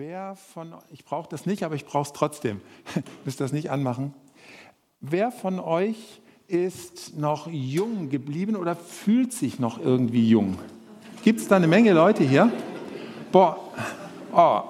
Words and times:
Wer 0.00 0.36
von, 0.36 0.74
ich 0.92 1.04
brauche 1.04 1.28
das 1.28 1.44
nicht, 1.44 1.64
aber 1.64 1.74
ich 1.74 1.84
brauche 1.84 2.04
es 2.04 2.12
trotzdem. 2.12 2.60
Müsst 3.24 3.40
das 3.40 3.52
nicht 3.52 3.72
anmachen. 3.72 4.14
Wer 5.00 5.32
von 5.32 5.58
euch 5.58 6.20
ist 6.46 7.18
noch 7.18 7.48
jung 7.48 8.08
geblieben 8.08 8.54
oder 8.54 8.76
fühlt 8.76 9.32
sich 9.32 9.58
noch 9.58 9.80
irgendwie 9.80 10.28
jung? 10.28 10.56
Gibt 11.24 11.40
es 11.40 11.48
da 11.48 11.56
eine 11.56 11.66
Menge 11.66 11.94
Leute 11.94 12.22
hier? 12.22 12.52
Boah, 13.32 13.58
oh, 14.32 14.60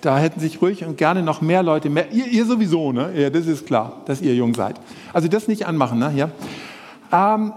da 0.00 0.18
hätten 0.18 0.40
sich 0.40 0.62
ruhig 0.62 0.86
und 0.86 0.96
gerne 0.96 1.22
noch 1.22 1.42
mehr 1.42 1.62
Leute, 1.62 1.90
mehr, 1.90 2.10
ihr, 2.12 2.28
ihr, 2.28 2.46
sowieso, 2.46 2.92
ne? 2.92 3.12
Ja, 3.14 3.28
das 3.28 3.46
ist 3.46 3.66
klar, 3.66 4.00
dass 4.06 4.22
ihr 4.22 4.34
jung 4.34 4.54
seid. 4.54 4.80
Also 5.12 5.28
das 5.28 5.48
nicht 5.48 5.66
anmachen, 5.66 5.98
ne? 5.98 6.14
Ja. 6.16 6.30
Ähm, 7.34 7.52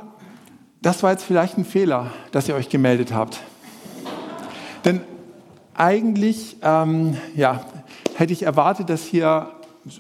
das 0.82 1.02
war 1.02 1.12
jetzt 1.12 1.24
vielleicht 1.24 1.58
ein 1.58 1.64
Fehler, 1.64 2.12
dass 2.34 2.50
ihr 2.50 2.56
euch 2.56 2.68
gemeldet 2.68 3.14
habt. 3.14 3.40
Denn 4.84 5.00
eigentlich, 5.76 6.58
ähm, 6.62 7.18
ja, 7.36 7.66
hätte 8.16 8.34
ich 8.34 8.44
erwartet, 8.44 8.90
dass 8.90 9.04
hier 9.04 9.52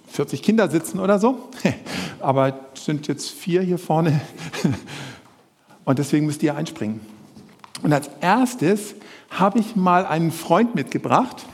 40 0.08 0.41
Kinder 0.41 0.70
sitzen 0.70 1.00
oder 1.00 1.20
so. 1.20 1.50
Aber 2.20 2.54
es 2.73 2.86
sind 2.86 3.08
jetzt 3.08 3.31
vier 3.31 3.62
hier 3.62 3.78
vorne. 3.78 4.22
Und 5.86 6.00
deswegen 6.00 6.26
müsst 6.26 6.44
ihr 6.44 6.55
einspringen. 6.55 7.02
Und 7.81 7.91
als 7.91 8.09
erstes 8.22 8.95
habe 9.30 9.59
ich 9.59 9.76
mal 9.76 10.05
einen 10.05 10.31
Freund 10.31 10.76
mitgebracht, 10.76 11.45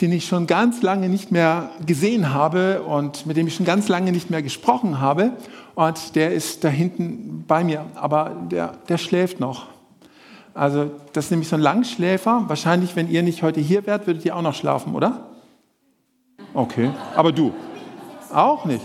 den 0.00 0.12
ich 0.12 0.26
schon 0.26 0.46
ganz 0.46 0.80
lange 0.80 1.10
nicht 1.10 1.30
mehr 1.30 1.70
gesehen 1.84 2.32
habe 2.32 2.82
und 2.82 3.26
mit 3.26 3.36
dem 3.36 3.46
ich 3.46 3.54
schon 3.54 3.66
ganz 3.66 3.88
lange 3.88 4.12
nicht 4.12 4.30
mehr 4.30 4.42
gesprochen 4.42 5.00
habe. 5.00 5.32
Und 5.74 6.16
der 6.16 6.32
ist 6.32 6.64
da 6.64 6.68
hinten 6.68 7.44
bei 7.46 7.64
mir, 7.64 7.84
aber 7.96 8.34
der, 8.50 8.78
der 8.88 8.96
schläft 8.96 9.40
noch. 9.40 9.66
Also 10.54 10.90
das 11.12 11.26
ist 11.26 11.30
nämlich 11.30 11.48
so 11.48 11.56
ein 11.56 11.62
Langschläfer. 11.62 12.44
Wahrscheinlich, 12.48 12.96
wenn 12.96 13.08
ihr 13.08 13.22
nicht 13.22 13.42
heute 13.42 13.60
hier 13.60 13.86
wärt, 13.86 14.06
würdet 14.06 14.24
ihr 14.24 14.36
auch 14.36 14.42
noch 14.42 14.54
schlafen, 14.54 14.94
oder? 14.94 15.30
Okay, 16.54 16.90
aber 17.14 17.32
du 17.32 17.52
auch 18.32 18.64
nicht. 18.64 18.84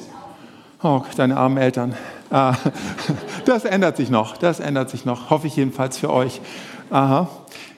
Oh, 0.83 1.01
deine 1.15 1.37
armen 1.37 1.57
Eltern. 1.57 1.95
Ah, 2.29 2.55
das 3.45 3.65
ändert 3.65 3.97
sich 3.97 4.09
noch, 4.09 4.37
das 4.37 4.59
ändert 4.59 4.89
sich 4.89 5.05
noch, 5.05 5.29
hoffe 5.29 5.47
ich 5.47 5.55
jedenfalls 5.55 5.97
für 5.97 6.11
euch. 6.11 6.41
Aha. 6.89 7.27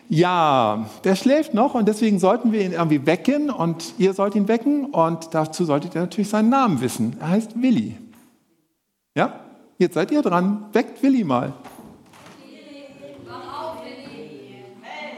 Ja, 0.09 0.85
der 1.03 1.15
schläft 1.15 1.53
noch 1.53 1.73
und 1.73 1.87
deswegen 1.87 2.19
sollten 2.19 2.53
wir 2.53 2.61
ihn 2.61 2.71
irgendwie 2.71 3.05
wecken 3.05 3.49
und 3.49 3.93
ihr 3.97 4.13
sollt 4.13 4.35
ihn 4.35 4.47
wecken 4.47 4.85
und 4.85 5.33
dazu 5.33 5.65
solltet 5.65 5.95
ihr 5.95 6.01
natürlich 6.01 6.29
seinen 6.29 6.49
Namen 6.49 6.79
wissen. 6.79 7.17
Er 7.19 7.29
heißt 7.29 7.61
Willi. 7.61 7.97
Ja, 9.15 9.41
jetzt 9.77 9.95
seid 9.95 10.11
ihr 10.11 10.21
dran. 10.21 10.65
Weckt 10.71 11.03
Willi 11.03 11.25
mal. 11.25 11.53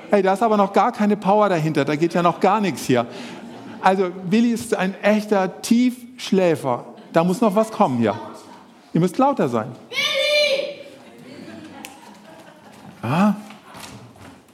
Hey, 0.09 0.21
da 0.21 0.33
ist 0.33 0.43
aber 0.43 0.57
noch 0.57 0.73
gar 0.73 0.91
keine 0.91 1.15
Power 1.17 1.49
dahinter, 1.49 1.85
da 1.85 1.95
geht 1.95 2.13
ja 2.13 2.23
noch 2.23 2.39
gar 2.39 2.59
nichts 2.61 2.85
hier. 2.85 3.05
Also 3.81 4.11
Willi 4.25 4.51
ist 4.51 4.73
ein 4.75 4.95
echter 5.01 5.61
Tiefschläfer. 5.61 6.85
Da 7.13 7.23
muss 7.23 7.41
noch 7.41 7.55
was 7.55 7.71
kommen 7.71 7.97
hier. 7.97 8.15
Ihr 8.93 9.01
müsst 9.01 9.17
lauter 9.17 9.47
sein. 9.47 9.71
Willi! 9.89 10.79
Ah, 13.01 13.35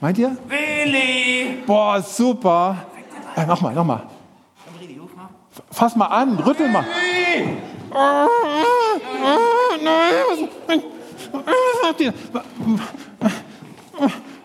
Meint 0.05 0.17
ihr? 0.17 0.37
Willi! 0.47 1.63
Boah, 1.65 2.01
super. 2.01 2.77
Ja, 3.35 3.45
nochmal, 3.45 3.73
nochmal. 3.73 4.03
Fass 5.71 5.95
mal 5.95 6.05
an, 6.05 6.37
rüttel 6.39 6.69
mal. 6.69 6.85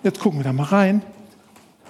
Jetzt 0.03 0.21
gucken 0.21 0.39
wir 0.39 0.45
da 0.45 0.53
mal 0.53 0.65
rein. 0.65 1.03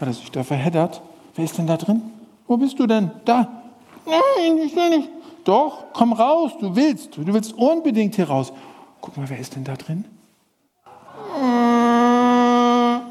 Hat 0.01 0.09
er 0.09 0.15
sich 0.15 0.31
da 0.31 0.43
verheddert? 0.43 1.01
Wer 1.37 1.45
ist 1.45 1.57
denn 1.59 1.67
da 1.67 1.77
drin? 1.77 2.03
Wo 2.47 2.57
bist 2.57 2.79
du 2.79 2.87
denn? 2.87 3.11
Da. 3.25 3.63
Nein, 4.05 4.59
ich 4.65 4.75
will 4.75 4.99
nicht. 4.99 5.09
Doch, 5.45 5.85
komm 5.93 6.13
raus, 6.13 6.53
du 6.61 6.75
willst. 6.75 7.17
Du 7.17 7.33
willst 7.33 7.53
unbedingt 7.53 8.17
hier 8.17 8.29
raus. 8.29 8.53
Guck 9.01 9.17
mal, 9.17 9.29
wer 9.29 9.39
ist 9.39 9.55
denn 9.55 9.65
da 9.65 9.75
drin? 9.75 10.05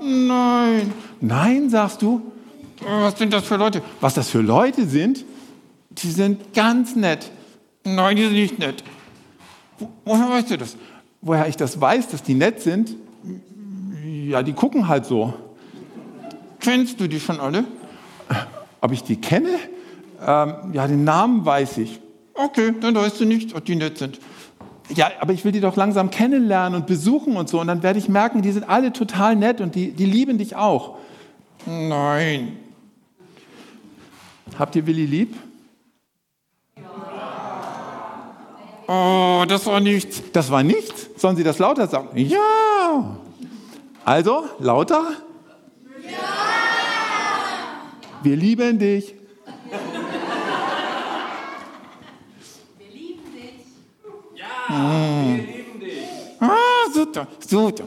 Nein. 0.02 0.94
Nein, 1.22 1.70
sagst 1.70 2.02
du? 2.02 2.22
Was 2.82 3.18
sind 3.18 3.34
das 3.34 3.46
für 3.46 3.56
Leute? 3.56 3.82
Was 4.02 4.14
das 4.14 4.30
für 4.30 4.42
Leute 4.42 4.86
sind? 4.86 5.26
Die 5.90 6.12
sind 6.12 6.54
ganz 6.54 6.96
nett. 6.96 7.30
Nein, 7.84 8.16
die 8.16 8.24
sind 8.24 8.34
nicht 8.34 8.60
nett. 8.60 8.84
Woher 10.06 10.30
weißt 10.30 10.52
du 10.52 10.58
das? 10.58 10.76
Woher 11.22 11.48
ich 11.48 11.58
das 11.58 11.80
weiß, 11.80 12.10
dass 12.10 12.24
die 12.24 12.34
nett 12.34 12.62
sind? 12.62 12.96
Ja, 14.30 14.44
die 14.44 14.54
gucken 14.54 14.88
halt 14.88 15.06
so. 15.06 15.34
Kennst 16.60 17.00
du 17.00 17.08
die 17.08 17.20
schon 17.20 17.40
alle? 17.40 17.64
Ob 18.82 18.92
ich 18.92 19.04
die 19.04 19.20
kenne? 19.20 19.50
Ähm, 20.26 20.54
ja, 20.74 20.88
den 20.88 21.04
Namen 21.04 21.46
weiß 21.46 21.78
ich. 21.80 22.00
Okay, 22.34 22.74
dann 22.80 22.96
weißt 22.96 23.20
du 23.20 23.26
nicht, 23.26 23.56
ob 23.56 23.66
die 23.66 23.76
nett 23.76 23.98
sind 23.98 24.20
ja, 24.96 25.12
aber 25.20 25.34
ich 25.34 25.46
will 25.46 25.52
die 25.52 25.60
doch 25.60 25.76
langsam 25.76 26.10
kennenlernen 26.10 26.82
und 26.82 26.88
besuchen 26.88 27.38
und 27.38 27.48
so. 27.48 27.60
Und 27.60 27.68
dann 27.68 27.84
werde 27.84 28.00
ich 28.00 28.10
merken, 28.10 28.42
die 28.42 28.52
sind 28.52 28.68
alle 28.68 28.92
total 28.92 29.36
nett 29.36 29.62
und 29.62 29.76
die, 29.76 29.92
die 29.92 30.06
lieben 30.06 30.38
dich 30.38 30.56
auch. 30.56 30.98
Nein. 31.66 32.58
Habt 34.58 34.76
ihr 34.76 34.88
Willi 34.88 35.06
lieb? 35.06 35.36
Oh, 38.88 39.46
das 39.48 39.68
war 39.68 39.80
nichts. 39.80 40.24
Das 40.34 40.50
war 40.50 40.64
nichts? 40.64 41.08
Sollen 41.18 41.36
Sie 41.36 41.44
das 41.44 41.60
lauter 41.60 41.88
sagen? 41.88 42.10
Ja. 42.18 43.18
Also, 44.06 44.46
lauter? 44.60 45.04
Ja. 46.04 46.18
Wir 48.24 48.36
lieben 48.36 48.80
dich. 48.80 49.14
Ah. 54.72 55.24
Wir 55.28 55.44
lieben 55.44 55.80
dich. 55.80 56.04
Ah, 56.40 56.92
super, 56.94 57.28
super. 57.40 57.84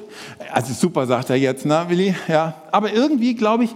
Also 0.53 0.75
super, 0.75 1.07
sagt 1.07 1.31
er 1.31 1.37
jetzt, 1.37 1.65
ne, 1.65 1.85
Willi? 1.89 2.15
Ja. 2.29 2.55
Aber 2.71 2.93
irgendwie 2.93 3.35
glaube 3.35 3.65
ich, 3.65 3.75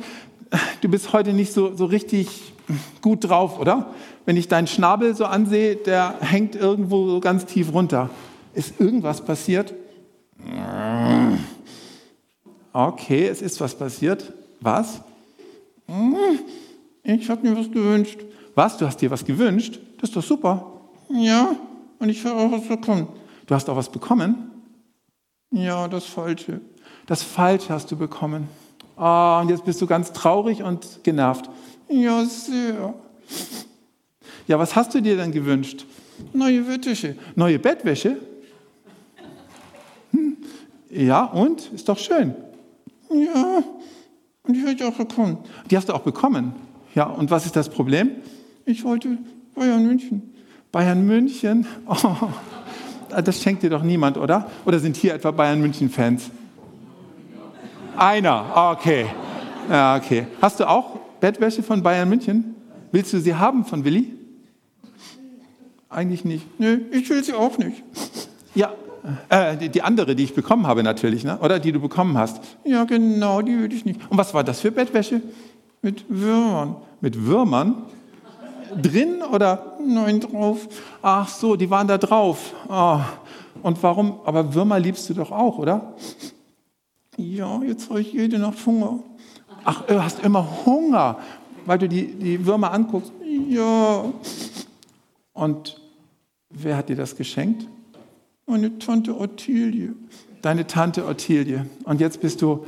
du 0.80 0.88
bist 0.88 1.12
heute 1.12 1.32
nicht 1.32 1.52
so, 1.52 1.74
so 1.74 1.86
richtig 1.86 2.54
gut 3.00 3.28
drauf, 3.28 3.58
oder? 3.58 3.94
Wenn 4.24 4.36
ich 4.36 4.48
deinen 4.48 4.66
Schnabel 4.66 5.14
so 5.14 5.24
ansehe, 5.24 5.76
der 5.76 6.16
hängt 6.20 6.56
irgendwo 6.56 7.08
so 7.08 7.20
ganz 7.20 7.46
tief 7.46 7.72
runter. 7.72 8.10
Ist 8.54 8.80
irgendwas 8.80 9.20
passiert? 9.20 9.72
Okay, 12.76 13.26
es 13.26 13.40
ist 13.40 13.58
was 13.58 13.74
passiert. 13.74 14.34
Was? 14.60 15.00
Ich 17.02 17.30
habe 17.30 17.48
mir 17.48 17.56
was 17.56 17.70
gewünscht. 17.70 18.18
Was? 18.54 18.76
Du 18.76 18.84
hast 18.84 19.00
dir 19.00 19.10
was 19.10 19.24
gewünscht? 19.24 19.80
Das 19.98 20.10
ist 20.10 20.16
doch 20.16 20.22
super. 20.22 20.72
Ja, 21.08 21.56
und 21.98 22.10
ich 22.10 22.22
habe 22.26 22.38
auch 22.38 22.52
was 22.52 22.68
bekommen. 22.68 23.08
Du 23.46 23.54
hast 23.54 23.70
auch 23.70 23.76
was 23.76 23.88
bekommen? 23.88 24.50
Ja, 25.50 25.88
das 25.88 26.04
Falsche. 26.04 26.60
Das 27.06 27.22
Falsche 27.22 27.72
hast 27.72 27.90
du 27.90 27.96
bekommen. 27.96 28.46
Ah, 28.94 29.40
und 29.40 29.48
jetzt 29.48 29.64
bist 29.64 29.80
du 29.80 29.86
ganz 29.86 30.12
traurig 30.12 30.62
und 30.62 31.02
genervt. 31.02 31.48
Ja, 31.88 32.26
sehr. 32.26 32.92
Ja, 34.46 34.58
was 34.58 34.76
hast 34.76 34.94
du 34.94 35.00
dir 35.00 35.16
denn 35.16 35.32
gewünscht? 35.32 35.86
Neue 36.34 36.60
Bettwäsche. 36.60 37.16
Neue 37.36 37.58
Bettwäsche? 37.58 38.18
Hm. 40.10 40.36
Ja, 40.90 41.24
und? 41.24 41.72
Ist 41.72 41.88
doch 41.88 41.98
schön. 41.98 42.34
Ja, 43.10 43.62
und 44.42 44.54
die 44.54 44.62
habe 44.62 44.72
ich 44.72 44.84
auch 44.84 44.94
bekommen. 44.94 45.38
Die 45.70 45.76
hast 45.76 45.88
du 45.88 45.92
auch 45.92 46.00
bekommen. 46.00 46.54
Ja, 46.94 47.04
und 47.04 47.30
was 47.30 47.46
ist 47.46 47.56
das 47.56 47.68
Problem? 47.68 48.10
Ich 48.64 48.84
wollte 48.84 49.18
Bayern 49.54 49.86
München. 49.86 50.34
Bayern 50.72 51.06
München? 51.06 51.66
Oh, 53.08 53.20
das 53.22 53.40
schenkt 53.40 53.62
dir 53.62 53.70
doch 53.70 53.84
niemand, 53.84 54.18
oder? 54.18 54.50
Oder 54.64 54.80
sind 54.80 54.96
hier 54.96 55.14
etwa 55.14 55.30
Bayern 55.30 55.60
München-Fans? 55.60 56.28
Einer, 57.96 58.72
okay. 58.72 59.06
Ja, 59.70 59.96
okay. 59.96 60.26
Hast 60.42 60.58
du 60.60 60.68
auch 60.68 60.98
Bettwäsche 61.20 61.62
von 61.62 61.82
Bayern 61.82 62.08
München? 62.08 62.56
Willst 62.92 63.12
du 63.12 63.20
sie 63.20 63.34
haben 63.34 63.64
von 63.64 63.84
Willi? 63.84 64.12
Eigentlich 65.88 66.24
nicht. 66.24 66.44
Nö, 66.58 66.80
ich 66.90 67.08
will 67.08 67.22
sie 67.22 67.32
auch 67.32 67.56
nicht. 67.58 67.82
Ja, 68.54 68.74
äh, 69.28 69.56
die, 69.56 69.68
die, 69.68 69.82
andere, 69.82 70.14
die 70.16 70.24
ich 70.24 70.34
bekommen 70.34 70.66
habe 70.66 70.82
natürlich, 70.82 71.24
ne? 71.24 71.38
oder 71.40 71.58
die 71.58 71.72
du 71.72 71.80
bekommen 71.80 72.16
hast. 72.18 72.40
Ja, 72.64 72.84
genau, 72.84 73.42
die 73.42 73.58
würde 73.58 73.74
ich 73.74 73.84
nicht. 73.84 74.00
Und 74.10 74.18
was 74.18 74.34
war 74.34 74.44
das 74.44 74.60
für 74.60 74.70
Bettwäsche? 74.70 75.20
Mit 75.82 76.04
Würmern. 76.08 76.76
Mit 77.00 77.24
Würmern? 77.24 77.86
drin 78.74 79.22
oder 79.22 79.76
nein 79.84 80.20
drauf? 80.20 80.68
Ach 81.02 81.28
so, 81.28 81.56
die 81.56 81.70
waren 81.70 81.88
da 81.88 81.98
drauf. 81.98 82.54
Oh. 82.68 83.00
Und 83.62 83.82
warum? 83.82 84.20
Aber 84.24 84.54
Würmer 84.54 84.78
liebst 84.78 85.08
du 85.08 85.14
doch 85.14 85.30
auch, 85.30 85.58
oder? 85.58 85.94
Ja, 87.16 87.62
jetzt 87.62 87.88
habe 87.88 88.00
ich 88.00 88.12
jede 88.12 88.38
Nacht 88.38 88.64
Hunger. 88.66 89.00
Ach, 89.64 89.82
du 89.82 90.02
hast 90.02 90.22
immer 90.22 90.46
Hunger, 90.64 91.18
weil 91.64 91.78
du 91.78 91.88
die, 91.88 92.14
die 92.14 92.46
Würmer 92.46 92.72
anguckst. 92.72 93.12
Ja. 93.48 94.04
Und 95.32 95.80
wer 96.50 96.76
hat 96.76 96.88
dir 96.88 96.96
das 96.96 97.16
geschenkt? 97.16 97.66
Meine 98.46 98.78
Tante 98.78 99.18
Ottilie. 99.18 99.94
Deine 100.40 100.66
Tante 100.66 101.04
Ottilie. 101.04 101.66
Und 101.84 102.00
jetzt 102.00 102.20
bist 102.20 102.40
du 102.40 102.64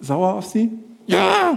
sauer 0.00 0.34
auf 0.34 0.46
sie? 0.46 0.70
Ja! 1.06 1.56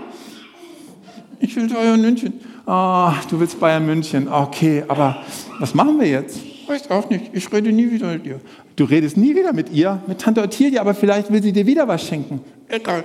Ich 1.39 1.56
will 1.56 1.68
Bayern 1.68 2.01
München. 2.01 2.33
Ah, 2.68 3.15
du 3.30 3.39
willst 3.39 3.59
Bayern 3.59 3.86
München. 3.86 4.27
Okay, 4.27 4.83
aber 4.88 5.24
was 5.59 5.74
machen 5.74 6.00
wir 6.00 6.07
jetzt? 6.07 6.39
Weiß 6.68 6.92
auch 6.92 7.09
nicht. 7.09 7.31
Ich 7.33 7.51
rede 7.51 7.71
nie 7.71 7.89
wieder 7.89 8.13
mit 8.13 8.25
ihr. 8.25 8.39
Du 8.75 8.83
redest 8.83 9.18
nie 9.18 9.36
wieder 9.36 9.54
mit 9.54 9.71
ihr, 9.71 10.01
mit 10.06 10.21
Tante 10.21 10.44
Ottilie, 10.44 10.80
aber 10.80 10.94
vielleicht 10.94 11.31
will 11.31 11.42
sie 11.42 11.51
dir 11.51 11.65
wieder 11.65 11.88
was 11.88 12.04
schenken. 12.04 12.42
Egal. 12.68 13.04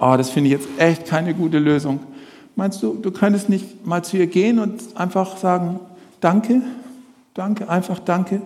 Oh, 0.00 0.14
das 0.16 0.30
finde 0.30 0.48
ich 0.48 0.54
jetzt 0.54 0.68
echt 0.78 1.06
keine 1.06 1.34
gute 1.34 1.60
Lösung. 1.60 2.00
Meinst 2.56 2.82
du, 2.82 2.94
du 2.94 3.12
könntest 3.12 3.48
nicht 3.48 3.86
mal 3.86 4.02
zu 4.02 4.16
ihr 4.16 4.26
gehen 4.26 4.58
und 4.58 4.96
einfach 4.96 5.36
sagen, 5.36 5.78
danke, 6.20 6.62
danke, 7.34 7.68
einfach 7.68 8.00
danke? 8.00 8.42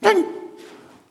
Danke. 0.00 0.24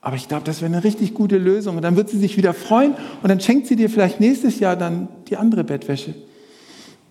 Aber 0.00 0.16
ich 0.16 0.28
glaube, 0.28 0.44
das 0.44 0.60
wäre 0.62 0.72
eine 0.72 0.84
richtig 0.84 1.14
gute 1.14 1.38
Lösung. 1.38 1.76
Und 1.76 1.82
dann 1.82 1.96
wird 1.96 2.08
sie 2.08 2.18
sich 2.18 2.36
wieder 2.36 2.54
freuen 2.54 2.94
und 3.22 3.28
dann 3.28 3.40
schenkt 3.40 3.66
sie 3.66 3.76
dir 3.76 3.90
vielleicht 3.90 4.20
nächstes 4.20 4.60
Jahr 4.60 4.76
dann 4.76 5.08
die 5.28 5.36
andere 5.36 5.64
Bettwäsche. 5.64 6.14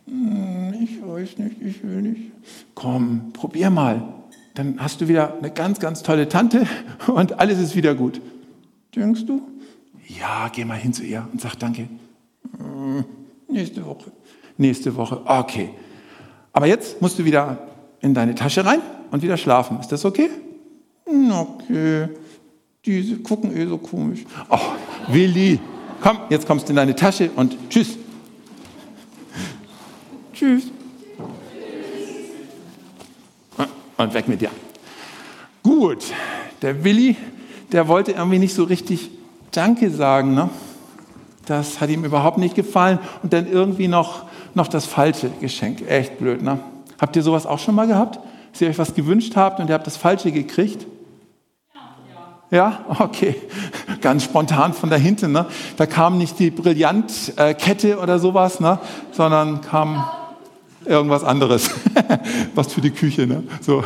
Hm, 0.07 0.73
Ich 0.81 1.01
weiß 1.05 1.37
nicht, 1.39 1.61
ich 1.61 1.83
will 1.83 2.01
nicht. 2.01 2.31
Komm, 2.75 3.31
probier 3.33 3.69
mal. 3.69 4.01
Dann 4.53 4.75
hast 4.79 5.01
du 5.01 5.07
wieder 5.07 5.37
eine 5.37 5.51
ganz, 5.51 5.79
ganz 5.79 6.01
tolle 6.01 6.29
Tante 6.29 6.65
und 7.07 7.39
alles 7.39 7.59
ist 7.59 7.75
wieder 7.75 7.93
gut. 7.93 8.21
Denkst 8.95 9.25
du? 9.25 9.41
Ja, 10.07 10.49
geh 10.53 10.63
mal 10.63 10.75
hin 10.77 10.93
zu 10.93 11.03
ihr 11.03 11.27
und 11.31 11.41
sag 11.41 11.55
Danke. 11.59 11.87
Nächste 13.49 13.85
Woche. 13.85 14.11
Nächste 14.57 14.95
Woche. 14.95 15.21
Okay. 15.25 15.69
Aber 16.53 16.65
jetzt 16.65 17.01
musst 17.01 17.19
du 17.19 17.25
wieder 17.25 17.67
in 17.99 18.13
deine 18.13 18.33
Tasche 18.33 18.65
rein 18.65 18.79
und 19.11 19.21
wieder 19.21 19.37
schlafen. 19.37 19.79
Ist 19.79 19.91
das 19.91 20.05
okay? 20.05 20.29
Hm, 21.05 21.31
Okay. 21.31 22.07
Diese 22.87 23.17
gucken 23.17 23.55
eh 23.55 23.65
so 23.65 23.77
komisch. 23.77 24.23
Oh, 24.49 24.57
Willi. 25.09 25.59
Komm, 25.99 26.19
jetzt 26.29 26.47
kommst 26.47 26.67
du 26.67 26.71
in 26.71 26.77
deine 26.77 26.95
Tasche 26.95 27.29
und 27.35 27.57
tschüss. 27.69 27.97
Tschüss. 30.33 30.71
Und 33.97 34.13
weg 34.13 34.29
mit 34.29 34.39
dir. 34.39 34.51
Gut, 35.63 36.05
der 36.61 36.85
Willi, 36.85 37.17
der 37.73 37.89
wollte 37.89 38.13
irgendwie 38.13 38.39
nicht 38.39 38.53
so 38.53 38.63
richtig 38.63 39.09
Danke 39.51 39.89
sagen. 39.89 40.33
Ne? 40.33 40.49
Das 41.45 41.81
hat 41.81 41.89
ihm 41.89 42.05
überhaupt 42.05 42.37
nicht 42.37 42.55
gefallen. 42.55 42.99
Und 43.21 43.33
dann 43.33 43.51
irgendwie 43.51 43.89
noch, 43.89 44.23
noch 44.53 44.69
das 44.69 44.85
falsche 44.85 45.29
Geschenk. 45.41 45.81
Echt 45.89 46.19
blöd. 46.19 46.41
Ne? 46.41 46.59
Habt 47.01 47.17
ihr 47.17 47.23
sowas 47.23 47.45
auch 47.45 47.59
schon 47.59 47.75
mal 47.75 47.87
gehabt? 47.87 48.19
Dass 48.53 48.61
ihr 48.61 48.69
euch 48.69 48.77
was 48.77 48.95
gewünscht 48.95 49.35
habt 49.35 49.59
und 49.59 49.67
ihr 49.67 49.73
habt 49.73 49.87
das 49.87 49.97
falsche 49.97 50.31
gekriegt? 50.31 50.85
Ja, 52.49 52.85
okay. 52.99 53.35
Ganz 54.01 54.23
spontan 54.23 54.73
von 54.73 54.89
da 54.89 54.95
hinten. 54.95 55.33
Ne? 55.33 55.45
Da 55.75 55.85
kam 55.85 56.17
nicht 56.17 56.39
die 56.39 56.49
Brillantkette 56.49 57.99
oder 57.99 58.19
sowas, 58.19 58.59
ne? 58.59 58.79
sondern 59.11 59.61
kam 59.61 60.05
irgendwas 60.85 61.23
anderes. 61.23 61.69
Was 62.55 62.71
für 62.71 62.81
die 62.81 62.91
Küche. 62.91 63.27
Ne? 63.27 63.43
So. 63.61 63.83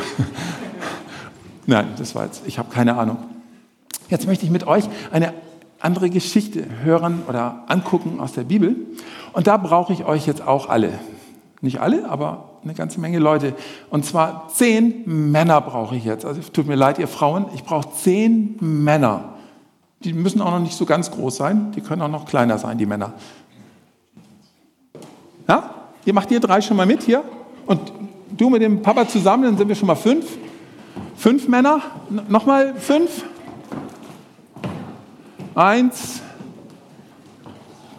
Nein, 1.66 1.88
das 1.98 2.14
war 2.14 2.24
jetzt, 2.24 2.42
ich 2.46 2.58
habe 2.58 2.72
keine 2.72 2.96
Ahnung. 2.96 3.18
Jetzt 4.08 4.26
möchte 4.26 4.44
ich 4.44 4.50
mit 4.50 4.66
euch 4.66 4.84
eine 5.10 5.32
andere 5.80 6.10
Geschichte 6.10 6.64
hören 6.84 7.22
oder 7.28 7.64
angucken 7.66 8.20
aus 8.20 8.32
der 8.32 8.44
Bibel. 8.44 8.76
Und 9.32 9.48
da 9.48 9.56
brauche 9.56 9.92
ich 9.92 10.04
euch 10.04 10.26
jetzt 10.26 10.46
auch 10.46 10.68
alle. 10.68 11.00
Nicht 11.62 11.80
alle, 11.80 12.10
aber 12.10 12.50
eine 12.64 12.74
ganze 12.74 13.00
Menge 13.00 13.20
Leute. 13.20 13.54
Und 13.88 14.04
zwar 14.04 14.48
zehn 14.48 15.04
Männer 15.30 15.60
brauche 15.60 15.94
ich 15.94 16.04
jetzt. 16.04 16.24
Also 16.24 16.42
tut 16.52 16.66
mir 16.66 16.74
leid, 16.74 16.98
ihr 16.98 17.06
Frauen, 17.06 17.46
ich 17.54 17.62
brauche 17.62 17.88
zehn 17.92 18.56
Männer. 18.60 19.34
Die 20.00 20.12
müssen 20.12 20.40
auch 20.40 20.50
noch 20.50 20.58
nicht 20.58 20.76
so 20.76 20.84
ganz 20.84 21.12
groß 21.12 21.36
sein, 21.36 21.70
die 21.70 21.80
können 21.80 22.02
auch 22.02 22.08
noch 22.08 22.24
kleiner 22.24 22.58
sein, 22.58 22.78
die 22.78 22.86
Männer. 22.86 23.12
Ja? 25.48 25.70
Ihr 26.04 26.12
macht 26.12 26.32
ihr 26.32 26.40
drei 26.40 26.60
schon 26.60 26.76
mal 26.76 26.86
mit 26.86 27.04
hier? 27.04 27.22
Und 27.66 27.92
du 28.36 28.50
mit 28.50 28.60
dem 28.60 28.82
Papa 28.82 29.06
zusammen, 29.06 29.44
dann 29.44 29.56
sind 29.56 29.68
wir 29.68 29.76
schon 29.76 29.86
mal 29.86 29.94
fünf. 29.94 30.36
Fünf 31.14 31.46
Männer, 31.46 31.80
N 32.10 32.22
nochmal 32.28 32.74
fünf. 32.74 33.24
Eins, 35.54 36.22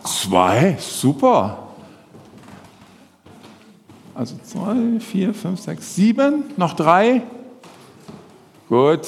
zwei, 0.04 0.75
super. 0.80 1.62
Also 4.15 4.36
zwei, 4.44 5.00
vier, 5.00 5.33
fünf, 5.33 5.60
sechs, 5.60 5.95
sieben, 5.95 6.44
noch 6.56 6.74
drei. 6.74 7.24
Gut. 8.69 9.07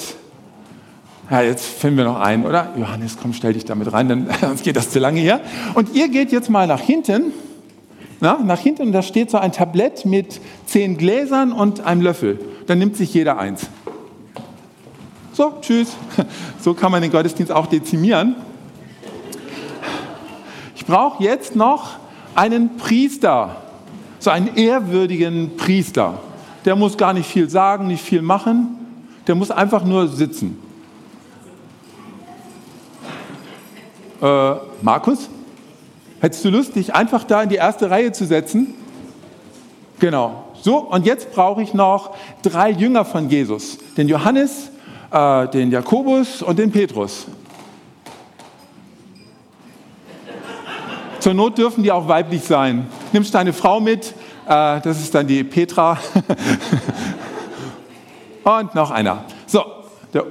Ja, 1.29 1.41
jetzt 1.41 1.65
finden 1.65 1.97
wir 1.97 2.05
noch 2.05 2.19
einen, 2.19 2.43
oder? 2.43 2.73
Johannes, 2.75 3.17
komm, 3.21 3.33
stell 3.33 3.53
dich 3.53 3.65
damit 3.65 3.93
rein, 3.93 4.09
dann, 4.09 4.29
sonst 4.41 4.63
geht 4.63 4.75
das 4.75 4.89
zu 4.89 4.99
lange 4.99 5.19
hier. 5.19 5.41
Und 5.75 5.93
ihr 5.93 6.09
geht 6.09 6.31
jetzt 6.31 6.49
mal 6.49 6.65
nach 6.65 6.79
hinten. 6.81 7.33
Na, 8.19 8.39
nach 8.43 8.59
hinten 8.59 8.83
und 8.83 8.91
da 8.93 9.03
steht 9.03 9.29
so 9.29 9.37
ein 9.37 9.51
Tablett 9.51 10.05
mit 10.05 10.39
zehn 10.65 10.97
Gläsern 10.97 11.51
und 11.51 11.81
einem 11.81 12.01
Löffel. 12.01 12.39
Dann 12.65 12.79
nimmt 12.79 12.95
sich 12.95 13.13
jeder 13.13 13.37
eins. 13.37 13.67
So, 15.33 15.53
tschüss. 15.61 15.95
So 16.61 16.73
kann 16.73 16.91
man 16.91 17.03
den 17.03 17.11
Gottesdienst 17.11 17.51
auch 17.51 17.67
dezimieren. 17.67 18.35
Ich 20.75 20.83
brauche 20.83 21.23
jetzt 21.23 21.55
noch 21.55 21.97
einen 22.33 22.77
Priester, 22.77 23.64
so 24.25 24.31
einen 24.31 24.57
ehrwürdigen 24.57 25.55
Priester. 25.55 26.19
Der 26.65 26.75
muss 26.75 26.97
gar 26.97 27.13
nicht 27.13 27.29
viel 27.29 27.47
sagen, 27.49 27.87
nicht 27.87 28.03
viel 28.03 28.23
machen. 28.23 28.75
Der 29.27 29.35
muss 29.35 29.51
einfach 29.51 29.85
nur 29.85 30.07
sitzen. 30.07 30.59
Äh, 34.21 34.55
Markus, 34.81 35.29
hättest 36.21 36.43
du 36.43 36.49
Lust, 36.49 36.75
dich 36.75 36.93
einfach 36.95 37.23
da 37.23 37.43
in 37.43 37.49
die 37.49 37.55
erste 37.55 37.89
Reihe 37.89 38.11
zu 38.11 38.25
setzen? 38.25 38.73
Genau. 39.99 40.45
So, 40.59 40.77
und 40.77 41.05
jetzt 41.05 41.31
brauche 41.31 41.61
ich 41.61 41.75
noch 41.75 42.15
drei 42.41 42.71
Jünger 42.71 43.05
von 43.05 43.29
Jesus. 43.29 43.77
Den 43.95 44.07
Johannes, 44.07 44.71
äh, 45.11 45.47
den 45.49 45.69
Jakobus 45.69 46.41
und 46.41 46.57
den 46.57 46.71
Petrus. 46.71 47.27
Zur 51.19 51.35
Not 51.35 51.59
dürfen 51.59 51.83
die 51.83 51.91
auch 51.91 52.07
weiblich 52.07 52.43
sein. 52.43 52.87
Nimmst 53.15 53.33
deine 53.33 53.53
Frau 53.53 53.79
mit, 53.79 54.07
äh, 54.45 54.81
das 54.81 54.99
ist 54.99 55.15
dann 55.15 55.25
die 55.25 55.45
Petra. 55.45 55.97
und 58.43 58.75
noch 58.75 58.91
einer. 58.91 59.23
So, 59.47 59.63
der 60.13 60.25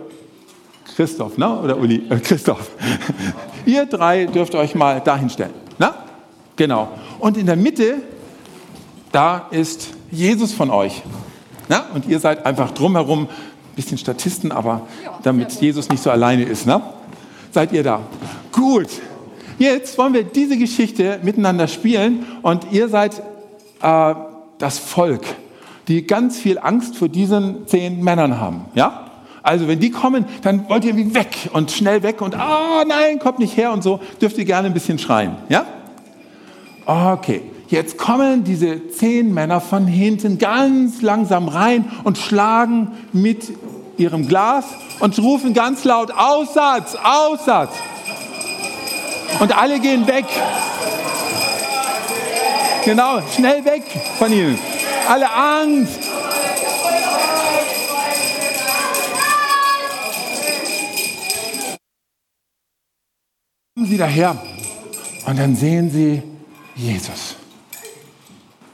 Christoph, 0.94 1.38
ne? 1.38 1.60
oder 1.60 1.78
Uli? 1.78 2.06
Äh, 2.10 2.18
Christoph. 2.18 2.72
Ihr 3.64 3.86
drei 3.86 4.26
dürft 4.26 4.54
euch 4.54 4.74
mal 4.74 5.00
dahin 5.00 5.30
stellen. 5.30 5.54
Na? 5.78 5.94
Genau. 6.56 6.90
Und 7.20 7.38
in 7.38 7.46
der 7.46 7.56
Mitte, 7.56 8.02
da 9.12 9.46
ist 9.50 9.94
Jesus 10.10 10.52
von 10.52 10.68
euch. 10.68 11.00
Na? 11.70 11.86
Und 11.94 12.04
ihr 12.04 12.20
seid 12.20 12.44
einfach 12.44 12.72
drumherum 12.72 13.22
ein 13.22 13.74
bisschen 13.76 13.96
Statisten, 13.96 14.52
aber 14.52 14.86
damit 15.22 15.52
Jesus 15.52 15.88
nicht 15.88 16.02
so 16.02 16.10
alleine 16.10 16.42
ist. 16.42 16.66
Ne? 16.66 16.82
Seid 17.50 17.72
ihr 17.72 17.82
da? 17.82 18.02
Gut. 18.52 18.90
Jetzt 19.58 19.96
wollen 19.98 20.14
wir 20.14 20.24
diese 20.24 20.56
Geschichte 20.56 21.20
miteinander 21.22 21.68
spielen 21.68 22.26
und 22.42 22.66
ihr 22.72 22.88
seid 22.88 23.22
äh, 23.82 24.14
das 24.58 24.78
Volk, 24.78 25.22
die 25.88 26.06
ganz 26.06 26.38
viel 26.38 26.58
Angst 26.58 26.96
vor 26.96 27.08
diesen 27.08 27.66
zehn 27.66 28.02
Männern 28.02 28.40
haben. 28.40 28.66
Ja? 28.74 29.10
Also 29.42 29.68
wenn 29.68 29.78
die 29.78 29.90
kommen, 29.90 30.24
dann 30.42 30.68
wollt 30.68 30.84
ihr 30.84 30.96
wie 30.96 31.14
weg 31.14 31.50
und 31.52 31.70
schnell 31.70 32.02
weg 32.02 32.22
und 32.22 32.34
ah 32.34 32.80
oh, 32.80 32.84
nein, 32.88 33.18
kommt 33.18 33.38
nicht 33.38 33.56
her 33.56 33.72
und 33.72 33.82
so, 33.82 34.00
dürft 34.20 34.38
ihr 34.38 34.44
gerne 34.44 34.68
ein 34.68 34.74
bisschen 34.74 34.98
schreien. 34.98 35.36
Ja? 35.48 35.66
Okay, 36.86 37.42
jetzt 37.68 37.98
kommen 37.98 38.42
diese 38.42 38.88
zehn 38.88 39.32
Männer 39.32 39.60
von 39.60 39.86
hinten 39.86 40.38
ganz 40.38 41.02
langsam 41.02 41.48
rein 41.48 41.90
und 42.04 42.18
schlagen 42.18 42.92
mit 43.12 43.52
ihrem 43.98 44.26
Glas 44.26 44.64
und 45.00 45.18
rufen 45.18 45.54
ganz 45.54 45.84
laut 45.84 46.10
Aussatz, 46.10 46.96
Aussatz. 46.96 47.72
Und 49.40 49.56
alle 49.56 49.80
gehen 49.80 50.06
weg. 50.06 50.26
Genau, 52.84 53.22
schnell 53.34 53.64
weg 53.64 53.82
von 54.18 54.32
ihnen. 54.32 54.58
Alle 55.08 55.30
Angst. 55.30 56.00
Kommen 63.74 63.86
sie 63.86 63.96
daher 63.98 64.36
und 65.26 65.38
dann 65.38 65.56
sehen 65.56 65.90
sie 65.90 66.22
Jesus. 66.76 67.36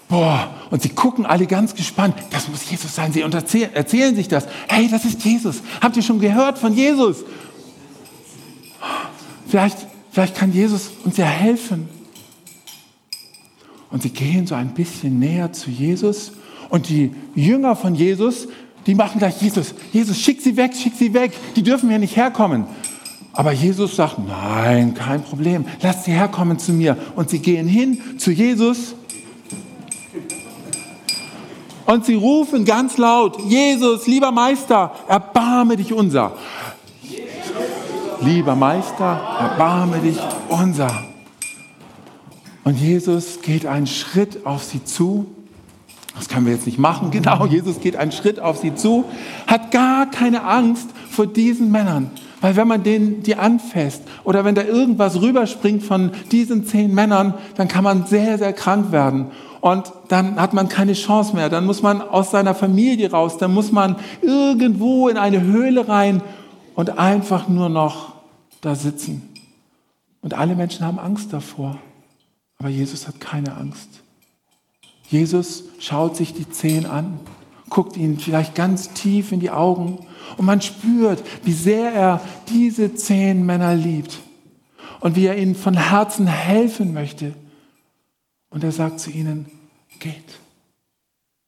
Boah, 0.09 0.53
und 0.71 0.83
sie 0.83 0.89
gucken 0.89 1.25
alle 1.25 1.47
ganz 1.47 1.75
gespannt. 1.75 2.17
Das 2.31 2.49
muss 2.49 2.69
Jesus 2.69 2.95
sein. 2.95 3.13
Sie 3.13 3.23
erzählen, 3.23 3.73
erzählen 3.75 4.15
sich 4.17 4.27
das. 4.27 4.47
Hey, 4.69 4.89
das 4.89 5.05
ist 5.05 5.25
Jesus. 5.25 5.63
Habt 5.81 5.97
ihr 5.97 6.03
schon 6.03 6.19
gehört 6.19 6.59
von 6.59 6.75
Jesus? 6.75 7.19
Vielleicht, 9.47 9.79
vielleicht 10.11 10.37
kann 10.37 10.53
Jesus 10.53 10.91
uns 11.05 11.17
ja 11.17 11.27
helfen. 11.27 11.89
Und 13.91 14.03
sie 14.03 14.11
gehen 14.11 14.47
so 14.47 14.55
ein 14.55 14.73
bisschen 14.73 15.19
näher 15.19 15.53
zu 15.53 15.71
Jesus. 15.71 16.33
Und 16.69 16.89
die 16.89 17.13
Jünger 17.35 17.75
von 17.75 17.95
Jesus, 17.95 18.47
die 18.87 18.95
machen 18.95 19.19
gleich 19.19 19.43
Jesus. 19.43 19.75
Jesus, 19.93 20.19
schick 20.19 20.41
sie 20.41 20.57
weg, 20.57 20.75
schick 20.75 20.95
sie 20.97 21.13
weg. 21.13 21.33
Die 21.57 21.63
dürfen 21.63 21.89
hier 21.89 21.99
nicht 21.99 22.17
herkommen. 22.17 22.67
Aber 23.33 23.53
Jesus 23.53 23.97
sagt, 23.97 24.19
nein, 24.19 24.95
kein 24.95 25.23
Problem. 25.23 25.65
Lasst 25.83 26.05
sie 26.05 26.13
herkommen 26.13 26.59
zu 26.59 26.73
mir. 26.73 26.97
Und 27.17 27.31
sie 27.31 27.41
gehen 27.41 27.67
hin 27.67 28.01
zu 28.19 28.31
Jesus. 28.31 28.95
Und 31.87 32.05
sie 32.05 32.15
rufen 32.15 32.65
ganz 32.65 32.99
laut, 32.99 33.41
Jesus, 33.49 34.07
lieber 34.07 34.31
Meister, 34.31 34.93
erbarme 35.09 35.77
dich 35.77 35.93
unser. 35.93 36.37
Lieber 38.23 38.55
Meister, 38.55 39.19
erbarme 39.41 39.99
dich 40.01 40.19
unser. 40.51 41.05
Und 42.65 42.79
Jesus 42.79 43.41
geht 43.41 43.65
einen 43.65 43.87
Schritt 43.87 44.45
auf 44.45 44.63
sie 44.63 44.85
zu. 44.85 45.27
Das 46.17 46.29
können 46.29 46.45
wir 46.45 46.53
jetzt 46.53 46.67
nicht 46.67 46.79
machen. 46.79 47.11
Genau, 47.13 47.47
Jesus 47.47 47.81
geht 47.81 47.97
einen 47.97 48.13
Schritt 48.13 48.39
auf 48.39 48.59
sie 48.59 48.75
zu, 48.75 49.07
hat 49.47 49.71
gar 49.71 50.11
keine 50.11 50.45
Angst 50.45 50.91
vor 51.11 51.27
diesen 51.27 51.71
Männern. 51.71 52.11
Weil 52.43 52.57
wenn 52.57 52.69
man 52.69 52.83
denen 52.83 53.23
die 53.23 53.37
anfasst 53.37 54.03
oder 54.25 54.45
wenn 54.45 54.55
da 54.55 54.65
irgendwas 54.65 55.23
rüberspringt 55.23 55.83
von 55.83 56.11
diesen 56.31 56.67
zehn 56.67 56.95
Männern, 56.95 57.35
dann 57.57 57.69
kann 57.69 57.85
man 57.85 58.05
sehr, 58.05 58.37
sehr 58.37 58.53
krank 58.53 58.93
werden. 58.93 59.29
Und 59.63 59.93
dann 60.09 60.41
hat 60.41 60.53
man 60.53 60.69
keine 60.69 60.93
Chance 60.93 61.35
mehr. 61.35 61.49
Dann 61.49 61.65
muss 61.65 61.83
man 61.83 62.03
aus 62.03 62.31
seiner 62.31 62.55
Familie 62.55 63.11
raus. 63.11 63.39
Dann 63.39 63.53
muss 63.55 63.73
man 63.73 63.97
irgendwo 64.21 65.09
in 65.09 65.17
eine 65.17 65.43
Höhle 65.43 65.89
rein 65.89 66.23
und 66.81 66.99
einfach 66.99 67.47
nur 67.47 67.69
noch 67.69 68.15
da 68.63 68.75
sitzen. 68.75 69.29
Und 70.23 70.33
alle 70.33 70.57
Menschen 70.57 70.87
haben 70.87 70.99
Angst 70.99 71.31
davor. 71.31 71.79
Aber 72.57 72.71
Jesus 72.71 73.07
hat 73.07 73.21
keine 73.21 73.55
Angst. 73.55 74.01
Jesus 75.07 75.65
schaut 75.79 76.17
sich 76.17 76.33
die 76.33 76.49
zehn 76.49 76.87
an, 76.87 77.21
guckt 77.69 77.99
ihnen 77.99 78.19
vielleicht 78.19 78.55
ganz 78.55 78.95
tief 78.95 79.31
in 79.31 79.41
die 79.41 79.51
Augen 79.51 80.07
und 80.39 80.47
man 80.47 80.63
spürt, 80.63 81.23
wie 81.45 81.53
sehr 81.53 81.93
er 81.93 82.23
diese 82.49 82.95
zehn 82.95 83.45
Männer 83.45 83.75
liebt 83.75 84.19
und 85.01 85.17
wie 85.17 85.27
er 85.27 85.37
ihnen 85.37 85.57
von 85.57 85.75
Herzen 85.75 86.27
helfen 86.27 86.95
möchte. 86.95 87.35
Und 88.49 88.65
er 88.65 88.73
sagt 88.73 89.01
zu 89.01 89.11
ihnen, 89.11 89.51
geht, 89.99 90.39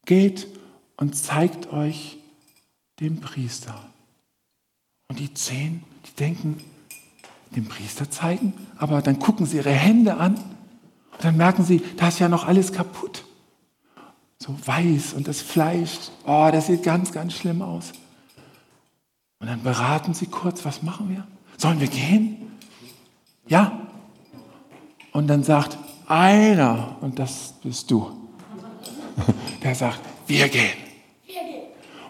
geht 0.05 0.47
und 0.99 1.17
zeigt 1.17 1.73
euch 1.73 2.19
dem 3.01 3.23
Priester. 3.23 3.92
Und 5.13 5.19
die 5.19 5.35
zehn, 5.35 5.83
die 6.07 6.17
denken, 6.19 6.57
dem 7.55 7.67
Priester 7.67 8.11
zeigen, 8.11 8.55
aber 8.79 9.03
dann 9.03 9.19
gucken 9.19 9.45
sie 9.45 9.59
ihre 9.59 9.71
Hände 9.71 10.17
an 10.17 10.37
und 10.37 11.23
dann 11.23 11.37
merken 11.37 11.67
sie, 11.67 11.83
da 11.99 12.09
ist 12.09 12.19
ja 12.19 12.31
noch 12.31 12.47
alles 12.47 12.73
kaputt. 12.73 13.27
So 14.39 14.57
weiß 14.65 15.13
und 15.13 15.29
das 15.29 15.43
Fleisch, 15.43 15.99
oh, 16.25 16.49
das 16.51 16.69
sieht 16.69 16.83
ganz, 16.83 17.13
ganz 17.13 17.35
schlimm 17.35 17.61
aus. 17.61 17.93
Und 19.39 19.49
dann 19.49 19.63
beraten 19.63 20.15
sie 20.15 20.29
kurz, 20.29 20.65
was 20.65 20.83
machen 20.83 21.11
wir? 21.11 21.27
Sollen 21.59 21.79
wir 21.79 21.89
gehen? 21.89 22.51
Ja. 23.47 23.87
Und 25.13 25.27
dann 25.27 25.43
sagt 25.43 25.77
einer, 26.07 26.97
und 27.03 27.19
das 27.19 27.53
bist 27.63 27.91
du, 27.91 28.13
der 29.63 29.75
sagt, 29.75 30.01
wir 30.27 30.49
gehen. 30.49 30.92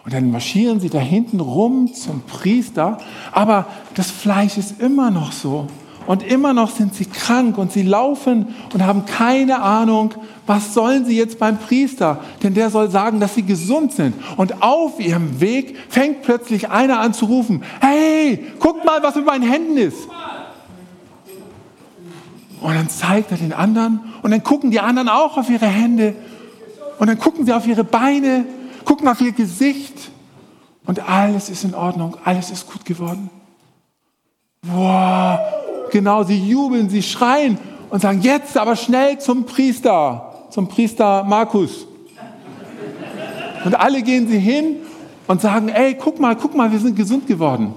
Und 0.05 0.13
dann 0.13 0.31
marschieren 0.31 0.79
sie 0.79 0.89
da 0.89 0.99
hinten 0.99 1.39
rum 1.39 1.93
zum 1.93 2.21
Priester, 2.23 2.97
aber 3.31 3.67
das 3.95 4.11
Fleisch 4.11 4.57
ist 4.57 4.81
immer 4.81 5.11
noch 5.11 5.31
so. 5.31 5.67
Und 6.05 6.21
immer 6.23 6.53
noch 6.53 6.69
sind 6.69 6.93
sie 6.93 7.05
krank 7.05 7.57
und 7.57 7.71
sie 7.71 7.83
laufen 7.83 8.53
und 8.73 8.85
haben 8.85 9.05
keine 9.05 9.61
Ahnung, 9.61 10.13
was 10.45 10.73
sollen 10.73 11.05
sie 11.05 11.17
jetzt 11.17 11.39
beim 11.39 11.57
Priester? 11.57 12.19
Denn 12.41 12.53
der 12.53 12.69
soll 12.69 12.89
sagen, 12.91 13.21
dass 13.21 13.35
sie 13.35 13.43
gesund 13.43 13.93
sind. 13.93 14.13
Und 14.35 14.61
auf 14.61 14.99
ihrem 14.99 15.39
Weg 15.39 15.77
fängt 15.87 16.23
plötzlich 16.23 16.69
einer 16.69 16.99
an 16.99 17.13
zu 17.13 17.25
rufen, 17.25 17.63
hey, 17.79 18.45
guck 18.59 18.83
mal, 18.83 19.01
was 19.01 19.15
mit 19.15 19.25
meinen 19.25 19.49
Händen 19.49 19.77
ist. 19.77 20.09
Und 22.59 22.75
dann 22.75 22.89
zeigt 22.89 23.31
er 23.31 23.37
den 23.37 23.53
anderen 23.53 24.01
und 24.21 24.31
dann 24.31 24.43
gucken 24.43 24.71
die 24.71 24.81
anderen 24.81 25.07
auch 25.07 25.37
auf 25.37 25.49
ihre 25.49 25.67
Hände 25.67 26.15
und 26.99 27.07
dann 27.07 27.17
gucken 27.17 27.45
sie 27.45 27.53
auf 27.53 27.67
ihre 27.67 27.83
Beine, 27.83 28.45
gucken 28.85 29.07
auf 29.07 29.21
ihr 29.21 29.31
Gesicht 29.31 30.11
und 30.85 31.07
alles 31.09 31.49
ist 31.49 31.63
in 31.63 31.75
Ordnung, 31.75 32.17
alles 32.23 32.51
ist 32.51 32.71
gut 32.71 32.85
geworden. 32.85 33.29
Wow, 34.63 35.39
genau, 35.91 36.23
sie 36.23 36.39
jubeln, 36.39 36.89
sie 36.89 37.03
schreien 37.03 37.57
und 37.89 38.01
sagen, 38.01 38.21
jetzt 38.21 38.57
aber 38.57 38.75
schnell 38.75 39.19
zum 39.19 39.45
Priester, 39.45 40.47
zum 40.49 40.67
Priester 40.67 41.23
Markus. 41.23 41.85
Und 43.65 43.75
alle 43.75 44.01
gehen 44.01 44.27
sie 44.27 44.39
hin 44.39 44.77
und 45.27 45.41
sagen, 45.41 45.69
ey, 45.69 45.95
guck 45.95 46.19
mal, 46.19 46.35
guck 46.35 46.55
mal, 46.55 46.71
wir 46.71 46.79
sind 46.79 46.95
gesund 46.95 47.27
geworden. 47.27 47.73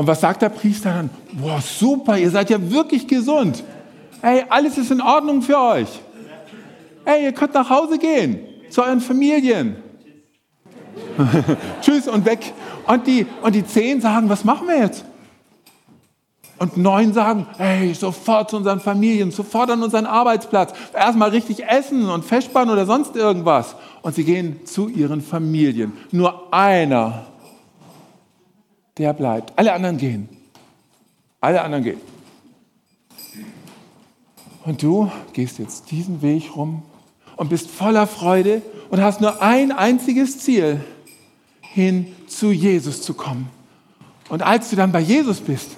Und 0.00 0.06
was 0.06 0.22
sagt 0.22 0.40
der 0.40 0.48
Priester 0.48 0.94
dann? 0.94 1.10
Boah, 1.32 1.60
super, 1.60 2.16
ihr 2.16 2.30
seid 2.30 2.48
ja 2.48 2.70
wirklich 2.70 3.06
gesund. 3.06 3.62
Ey, 4.22 4.46
alles 4.48 4.78
ist 4.78 4.90
in 4.90 5.02
Ordnung 5.02 5.42
für 5.42 5.60
euch. 5.60 5.88
Ey, 7.04 7.24
ihr 7.24 7.32
könnt 7.32 7.52
nach 7.52 7.68
Hause 7.68 7.98
gehen 7.98 8.38
zu 8.70 8.82
euren 8.82 9.02
Familien. 9.02 9.76
Tschüss 11.82 12.08
und 12.08 12.24
weg. 12.24 12.54
Und 12.86 13.06
die, 13.06 13.26
und 13.42 13.54
die 13.54 13.66
zehn 13.66 14.00
sagen, 14.00 14.30
was 14.30 14.42
machen 14.42 14.68
wir 14.68 14.78
jetzt? 14.78 15.04
Und 16.56 16.78
neun 16.78 17.12
sagen, 17.12 17.46
hey, 17.58 17.92
sofort 17.92 18.48
zu 18.48 18.56
unseren 18.56 18.80
Familien, 18.80 19.30
sofort 19.30 19.70
an 19.70 19.82
unseren 19.82 20.06
Arbeitsplatz. 20.06 20.72
Erstmal 20.94 21.28
richtig 21.28 21.68
essen 21.68 22.08
und 22.08 22.24
festspannen 22.24 22.72
oder 22.72 22.86
sonst 22.86 23.16
irgendwas. 23.16 23.76
Und 24.00 24.14
sie 24.14 24.24
gehen 24.24 24.64
zu 24.64 24.88
ihren 24.88 25.20
Familien. 25.20 25.92
Nur 26.10 26.54
einer, 26.54 27.26
der 29.00 29.12
bleibt. 29.12 29.58
Alle 29.58 29.72
anderen 29.72 29.96
gehen. 29.96 30.28
Alle 31.40 31.62
anderen 31.62 31.84
gehen. 31.84 32.00
Und 34.64 34.82
du 34.82 35.10
gehst 35.32 35.58
jetzt 35.58 35.90
diesen 35.90 36.22
Weg 36.22 36.54
rum 36.54 36.82
und 37.36 37.48
bist 37.48 37.70
voller 37.70 38.06
Freude 38.06 38.62
und 38.90 39.00
hast 39.00 39.20
nur 39.20 39.40
ein 39.40 39.72
einziges 39.72 40.38
Ziel, 40.38 40.80
hin 41.60 42.14
zu 42.26 42.50
Jesus 42.50 43.02
zu 43.02 43.14
kommen. 43.14 43.48
Und 44.28 44.42
als 44.42 44.70
du 44.70 44.76
dann 44.76 44.92
bei 44.92 45.00
Jesus 45.00 45.40
bist, 45.40 45.70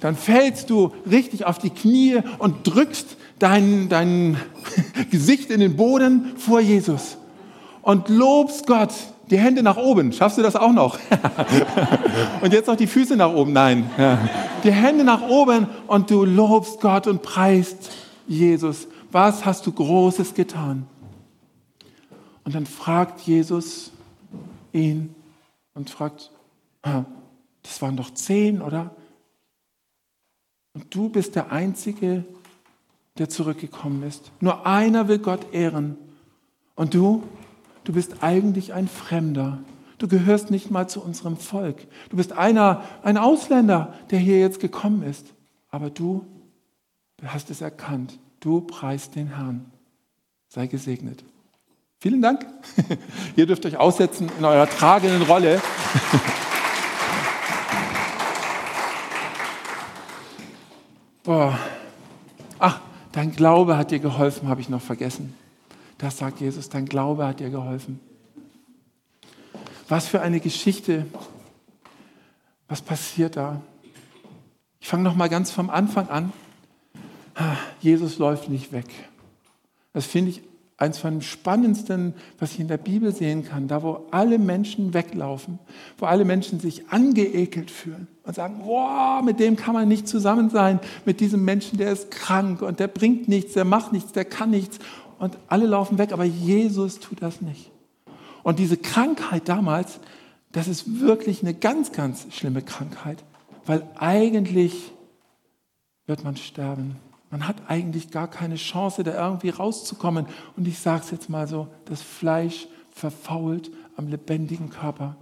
dann 0.00 0.14
fällst 0.14 0.70
du 0.70 0.92
richtig 1.10 1.46
auf 1.46 1.58
die 1.58 1.70
Knie 1.70 2.18
und 2.38 2.66
drückst 2.66 3.16
dein, 3.38 3.88
dein 3.88 4.36
Gesicht 5.10 5.50
in 5.50 5.60
den 5.60 5.76
Boden 5.76 6.34
vor 6.36 6.60
Jesus 6.60 7.16
und 7.82 8.08
lobst 8.08 8.66
Gott. 8.66 8.92
Die 9.30 9.38
Hände 9.38 9.62
nach 9.62 9.76
oben. 9.76 10.12
Schaffst 10.12 10.38
du 10.38 10.42
das 10.42 10.56
auch 10.56 10.72
noch? 10.72 10.98
und 12.42 12.52
jetzt 12.52 12.66
noch 12.66 12.76
die 12.76 12.86
Füße 12.86 13.16
nach 13.16 13.32
oben. 13.32 13.52
Nein. 13.52 13.90
Die 14.64 14.72
Hände 14.72 15.04
nach 15.04 15.22
oben 15.22 15.66
und 15.86 16.10
du 16.10 16.24
lobst 16.24 16.80
Gott 16.80 17.06
und 17.06 17.22
preist 17.22 17.90
Jesus. 18.26 18.88
Was 19.10 19.44
hast 19.44 19.66
du 19.66 19.72
Großes 19.72 20.34
getan? 20.34 20.86
Und 22.44 22.54
dann 22.54 22.66
fragt 22.66 23.20
Jesus 23.20 23.92
ihn 24.72 25.14
und 25.74 25.90
fragt, 25.90 26.30
das 26.82 27.82
waren 27.82 27.96
doch 27.96 28.14
zehn, 28.14 28.62
oder? 28.62 28.94
Und 30.74 30.94
du 30.94 31.08
bist 31.08 31.34
der 31.34 31.52
Einzige, 31.52 32.24
der 33.18 33.28
zurückgekommen 33.28 34.02
ist. 34.02 34.30
Nur 34.40 34.66
einer 34.66 35.08
will 35.08 35.18
Gott 35.18 35.52
ehren. 35.52 35.98
Und 36.74 36.94
du, 36.94 37.24
du 37.88 37.94
bist 37.94 38.22
eigentlich 38.22 38.74
ein 38.74 38.86
Fremder. 38.86 39.58
Du 39.96 40.06
gehörst 40.08 40.50
nicht 40.50 40.70
mal 40.70 40.86
zu 40.90 41.02
unserem 41.02 41.38
Volk. 41.38 41.86
Du 42.10 42.18
bist 42.18 42.32
einer, 42.32 42.84
ein 43.02 43.16
Ausländer, 43.16 43.94
der 44.10 44.18
hier 44.18 44.38
jetzt 44.38 44.60
gekommen 44.60 45.02
ist. 45.02 45.32
Aber 45.70 45.88
du, 45.88 46.26
hast 47.24 47.48
es 47.50 47.62
erkannt. 47.62 48.18
Du 48.40 48.60
preist 48.60 49.16
den 49.16 49.28
Herrn. 49.28 49.72
Sei 50.48 50.66
gesegnet. 50.66 51.24
Vielen 51.98 52.20
Dank. 52.20 52.46
Ihr 53.36 53.46
dürft 53.46 53.64
euch 53.64 53.78
aussetzen 53.78 54.30
in 54.38 54.44
eurer 54.44 54.68
tragenden 54.68 55.22
Rolle. 55.22 55.62
Boah. 61.24 61.58
Ach, 62.58 62.80
dein 63.12 63.32
Glaube 63.32 63.78
hat 63.78 63.92
dir 63.92 63.98
geholfen, 63.98 64.46
habe 64.48 64.60
ich 64.60 64.68
noch 64.68 64.82
vergessen. 64.82 65.34
Das 65.98 66.18
sagt 66.18 66.40
Jesus, 66.40 66.68
dein 66.68 66.86
Glaube 66.86 67.26
hat 67.26 67.40
dir 67.40 67.50
geholfen. 67.50 68.00
Was 69.88 70.06
für 70.06 70.20
eine 70.20 70.40
Geschichte. 70.40 71.06
Was 72.68 72.82
passiert 72.82 73.36
da? 73.36 73.60
Ich 74.80 74.88
fange 74.88 75.02
noch 75.02 75.16
mal 75.16 75.28
ganz 75.28 75.50
vom 75.50 75.70
Anfang 75.70 76.08
an. 76.08 76.32
Jesus 77.80 78.18
läuft 78.18 78.48
nicht 78.48 78.72
weg. 78.72 78.86
Das 79.92 80.06
finde 80.06 80.30
ich 80.30 80.42
eins 80.76 80.98
von 80.98 81.14
den 81.14 81.22
spannendsten, 81.22 82.14
was 82.38 82.52
ich 82.52 82.60
in 82.60 82.68
der 82.68 82.76
Bibel 82.76 83.12
sehen 83.12 83.44
kann, 83.44 83.66
da 83.66 83.82
wo 83.82 84.06
alle 84.12 84.38
Menschen 84.38 84.94
weglaufen, 84.94 85.58
wo 85.98 86.06
alle 86.06 86.24
Menschen 86.24 86.60
sich 86.60 86.88
angeekelt 86.88 87.70
fühlen 87.70 88.06
und 88.22 88.36
sagen, 88.36 88.60
wow, 88.62 89.22
mit 89.22 89.40
dem 89.40 89.56
kann 89.56 89.74
man 89.74 89.88
nicht 89.88 90.06
zusammen 90.06 90.50
sein, 90.50 90.78
mit 91.04 91.18
diesem 91.18 91.44
Menschen, 91.44 91.78
der 91.78 91.90
ist 91.90 92.12
krank 92.12 92.62
und 92.62 92.78
der 92.78 92.86
bringt 92.86 93.26
nichts, 93.26 93.54
der 93.54 93.64
macht 93.64 93.92
nichts, 93.92 94.12
der 94.12 94.24
kann 94.24 94.50
nichts 94.50 94.78
und 95.18 95.36
alle 95.48 95.66
laufen 95.66 95.98
weg, 95.98 96.12
aber 96.12 96.24
Jesus 96.24 97.00
tut 97.00 97.22
das 97.22 97.40
nicht. 97.40 97.70
Und 98.42 98.58
diese 98.58 98.76
Krankheit 98.76 99.48
damals, 99.48 100.00
das 100.52 100.68
ist 100.68 101.00
wirklich 101.00 101.42
eine 101.42 101.54
ganz, 101.54 101.92
ganz 101.92 102.26
schlimme 102.30 102.62
Krankheit, 102.62 103.24
weil 103.66 103.86
eigentlich 103.96 104.92
wird 106.06 106.24
man 106.24 106.36
sterben. 106.36 106.96
Man 107.30 107.46
hat 107.46 107.56
eigentlich 107.68 108.10
gar 108.10 108.28
keine 108.28 108.54
Chance, 108.54 109.04
da 109.04 109.12
irgendwie 109.12 109.50
rauszukommen. 109.50 110.26
Und 110.56 110.66
ich 110.66 110.78
sage 110.78 111.02
es 111.04 111.10
jetzt 111.10 111.28
mal 111.28 111.46
so, 111.46 111.68
das 111.84 112.00
Fleisch 112.00 112.66
verfault 112.90 113.70
am 113.96 114.08
lebendigen 114.08 114.70
Körper. 114.70 115.16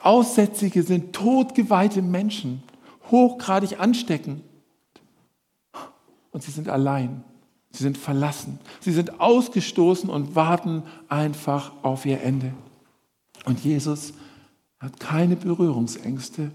Aussätzige 0.00 0.82
sind 0.82 1.14
totgeweihte 1.14 2.00
Menschen, 2.00 2.62
hochgradig 3.10 3.78
ansteckend. 3.78 4.42
Und 6.30 6.42
sie 6.42 6.50
sind 6.50 6.68
allein, 6.68 7.22
sie 7.74 7.82
sind 7.82 7.98
verlassen, 7.98 8.58
sie 8.80 8.92
sind 8.92 9.20
ausgestoßen 9.20 10.08
und 10.08 10.34
warten 10.34 10.82
einfach 11.08 11.72
auf 11.82 12.06
ihr 12.06 12.22
Ende. 12.22 12.52
Und 13.44 13.62
Jesus 13.64 14.14
hat 14.80 15.00
keine 15.00 15.36
Berührungsängste. 15.36 16.50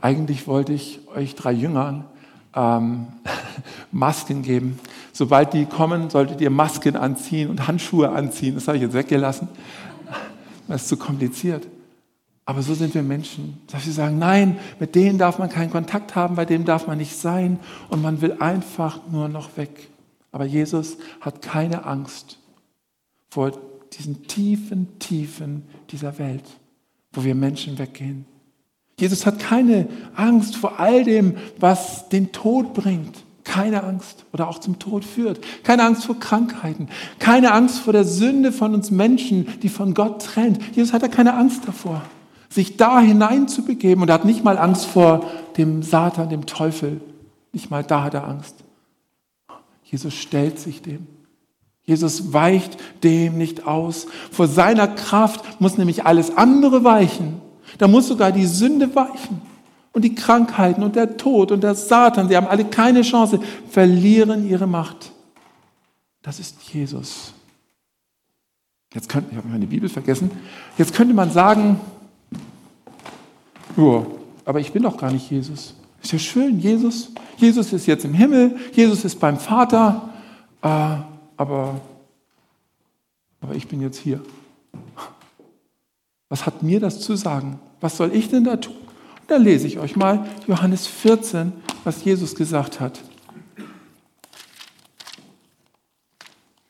Eigentlich 0.00 0.46
wollte 0.46 0.72
ich 0.72 1.00
euch 1.14 1.34
drei 1.34 1.52
Jüngern 1.52 2.04
ähm, 2.54 3.06
Masken 3.92 4.42
geben. 4.42 4.78
Sobald 5.12 5.52
die 5.52 5.66
kommen, 5.66 6.10
solltet 6.10 6.40
ihr 6.40 6.50
Masken 6.50 6.96
anziehen 6.96 7.50
und 7.50 7.66
Handschuhe 7.66 8.10
anziehen. 8.10 8.54
Das 8.54 8.66
habe 8.66 8.78
ich 8.78 8.82
jetzt 8.82 8.94
weggelassen. 8.94 9.48
Das 10.66 10.82
ist 10.82 10.88
zu 10.88 10.96
kompliziert. 10.96 11.66
Aber 12.50 12.62
so 12.62 12.74
sind 12.74 12.96
wir 12.96 13.04
Menschen, 13.04 13.58
dass 13.68 13.86
wir 13.86 13.92
sagen, 13.92 14.18
nein, 14.18 14.58
mit 14.80 14.96
denen 14.96 15.18
darf 15.18 15.38
man 15.38 15.48
keinen 15.48 15.70
Kontakt 15.70 16.16
haben, 16.16 16.34
bei 16.34 16.44
dem 16.44 16.64
darf 16.64 16.88
man 16.88 16.98
nicht 16.98 17.16
sein 17.16 17.60
und 17.90 18.02
man 18.02 18.22
will 18.22 18.38
einfach 18.40 18.98
nur 19.08 19.28
noch 19.28 19.56
weg. 19.56 19.88
Aber 20.32 20.46
Jesus 20.46 20.96
hat 21.20 21.42
keine 21.42 21.86
Angst 21.86 22.40
vor 23.28 23.52
diesen 23.96 24.26
tiefen 24.26 24.98
Tiefen 24.98 25.62
dieser 25.90 26.18
Welt, 26.18 26.42
wo 27.12 27.22
wir 27.22 27.36
Menschen 27.36 27.78
weggehen. 27.78 28.24
Jesus 28.98 29.26
hat 29.26 29.38
keine 29.38 29.86
Angst 30.16 30.56
vor 30.56 30.80
all 30.80 31.04
dem, 31.04 31.36
was 31.60 32.08
den 32.08 32.32
Tod 32.32 32.74
bringt. 32.74 33.22
Keine 33.44 33.84
Angst 33.84 34.24
oder 34.32 34.48
auch 34.48 34.58
zum 34.58 34.80
Tod 34.80 35.04
führt. 35.04 35.38
Keine 35.62 35.84
Angst 35.84 36.04
vor 36.04 36.18
Krankheiten. 36.18 36.88
Keine 37.20 37.52
Angst 37.52 37.78
vor 37.78 37.92
der 37.92 38.02
Sünde 38.02 38.50
von 38.50 38.74
uns 38.74 38.90
Menschen, 38.90 39.46
die 39.62 39.68
von 39.68 39.94
Gott 39.94 40.24
trennt. 40.24 40.58
Jesus 40.74 40.92
hat 40.92 41.04
da 41.04 41.06
keine 41.06 41.34
Angst 41.34 41.60
davor, 41.68 42.02
sich 42.50 42.76
da 42.76 43.00
hineinzubegeben. 43.00 44.02
Und 44.02 44.08
er 44.08 44.14
hat 44.14 44.24
nicht 44.24 44.44
mal 44.44 44.58
Angst 44.58 44.84
vor 44.84 45.30
dem 45.56 45.82
Satan, 45.82 46.28
dem 46.28 46.46
Teufel. 46.46 47.00
Nicht 47.52 47.70
mal 47.70 47.84
da 47.84 48.04
hat 48.04 48.14
er 48.14 48.28
Angst. 48.28 48.56
Jesus 49.84 50.14
stellt 50.14 50.58
sich 50.58 50.82
dem. 50.82 51.06
Jesus 51.84 52.32
weicht 52.32 52.76
dem 53.02 53.38
nicht 53.38 53.66
aus. 53.66 54.06
Vor 54.30 54.46
seiner 54.46 54.86
Kraft 54.86 55.60
muss 55.60 55.78
nämlich 55.78 56.06
alles 56.06 56.36
andere 56.36 56.84
weichen. 56.84 57.40
Da 57.78 57.88
muss 57.88 58.08
sogar 58.08 58.32
die 58.32 58.46
Sünde 58.46 58.94
weichen. 58.94 59.40
Und 59.92 60.02
die 60.02 60.14
Krankheiten 60.14 60.84
und 60.84 60.94
der 60.94 61.16
Tod 61.16 61.50
und 61.50 61.64
der 61.64 61.74
Satan, 61.74 62.28
sie 62.28 62.36
haben 62.36 62.46
alle 62.46 62.64
keine 62.64 63.02
Chance, 63.02 63.40
verlieren 63.68 64.48
ihre 64.48 64.68
Macht. 64.68 65.10
Das 66.22 66.38
ist 66.38 66.62
Jesus. 66.72 67.32
Jetzt 68.94 69.08
könnte, 69.08 69.30
ich 69.32 69.36
habe 69.36 69.48
meine 69.48 69.66
Bibel 69.66 69.88
vergessen, 69.88 70.30
jetzt 70.78 70.94
könnte 70.94 71.14
man 71.14 71.32
sagen, 71.32 71.80
ja, 73.76 74.06
aber 74.44 74.60
ich 74.60 74.72
bin 74.72 74.82
doch 74.82 74.96
gar 74.96 75.10
nicht 75.10 75.30
Jesus. 75.30 75.74
Ist 76.02 76.12
ja 76.12 76.18
schön, 76.18 76.58
Jesus. 76.58 77.10
Jesus 77.36 77.72
ist 77.72 77.86
jetzt 77.86 78.04
im 78.04 78.14
Himmel, 78.14 78.56
Jesus 78.72 79.04
ist 79.04 79.20
beim 79.20 79.38
Vater, 79.38 80.10
äh, 80.62 80.66
aber, 81.36 81.80
aber 83.40 83.54
ich 83.54 83.68
bin 83.68 83.80
jetzt 83.80 83.98
hier. 83.98 84.20
Was 86.28 86.46
hat 86.46 86.62
mir 86.62 86.80
das 86.80 87.00
zu 87.00 87.16
sagen? 87.16 87.58
Was 87.80 87.96
soll 87.96 88.14
ich 88.14 88.28
denn 88.28 88.44
da 88.44 88.56
tun? 88.56 88.74
Und 88.74 89.30
da 89.30 89.36
lese 89.36 89.66
ich 89.66 89.78
euch 89.78 89.96
mal 89.96 90.26
Johannes 90.46 90.86
14, 90.86 91.52
was 91.84 92.04
Jesus 92.04 92.34
gesagt 92.34 92.80
hat. 92.80 93.00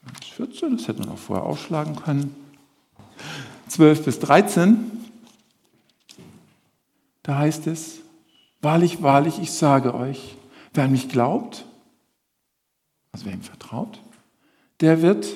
Johannes 0.02 0.28
14, 0.36 0.76
das 0.76 0.88
hätte 0.88 1.00
man 1.00 1.10
auch 1.10 1.18
vorher 1.18 1.44
aufschlagen 1.44 1.96
können. 1.96 2.34
12 3.68 4.04
bis 4.04 4.18
13, 4.20 4.99
da 7.22 7.38
heißt 7.38 7.66
es, 7.66 8.00
wahrlich, 8.60 9.02
wahrlich, 9.02 9.38
ich 9.40 9.52
sage 9.52 9.94
euch, 9.94 10.36
wer 10.74 10.84
an 10.84 10.92
mich 10.92 11.08
glaubt, 11.08 11.64
also 13.12 13.26
wer 13.26 13.32
ihm 13.32 13.42
vertraut, 13.42 14.00
der 14.80 15.02
wird 15.02 15.28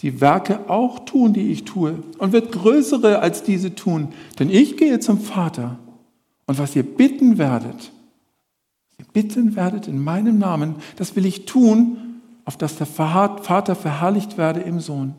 die 0.00 0.20
Werke 0.20 0.68
auch 0.68 1.04
tun, 1.04 1.32
die 1.32 1.52
ich 1.52 1.64
tue, 1.64 2.02
und 2.18 2.32
wird 2.32 2.52
größere 2.52 3.20
als 3.20 3.44
diese 3.44 3.74
tun. 3.74 4.12
Denn 4.38 4.50
ich 4.50 4.76
gehe 4.76 4.98
zum 4.98 5.20
Vater. 5.20 5.78
Und 6.46 6.58
was 6.58 6.74
ihr 6.74 6.82
bitten 6.82 7.38
werdet, 7.38 7.92
ihr 8.98 9.06
bitten 9.12 9.54
werdet 9.54 9.86
in 9.86 10.02
meinem 10.02 10.38
Namen, 10.38 10.74
das 10.96 11.14
will 11.14 11.24
ich 11.24 11.46
tun, 11.46 12.20
auf 12.44 12.56
dass 12.56 12.76
der 12.76 12.86
Vater 12.86 13.76
verherrlicht 13.76 14.36
werde 14.36 14.60
im 14.60 14.80
Sohn. 14.80 15.14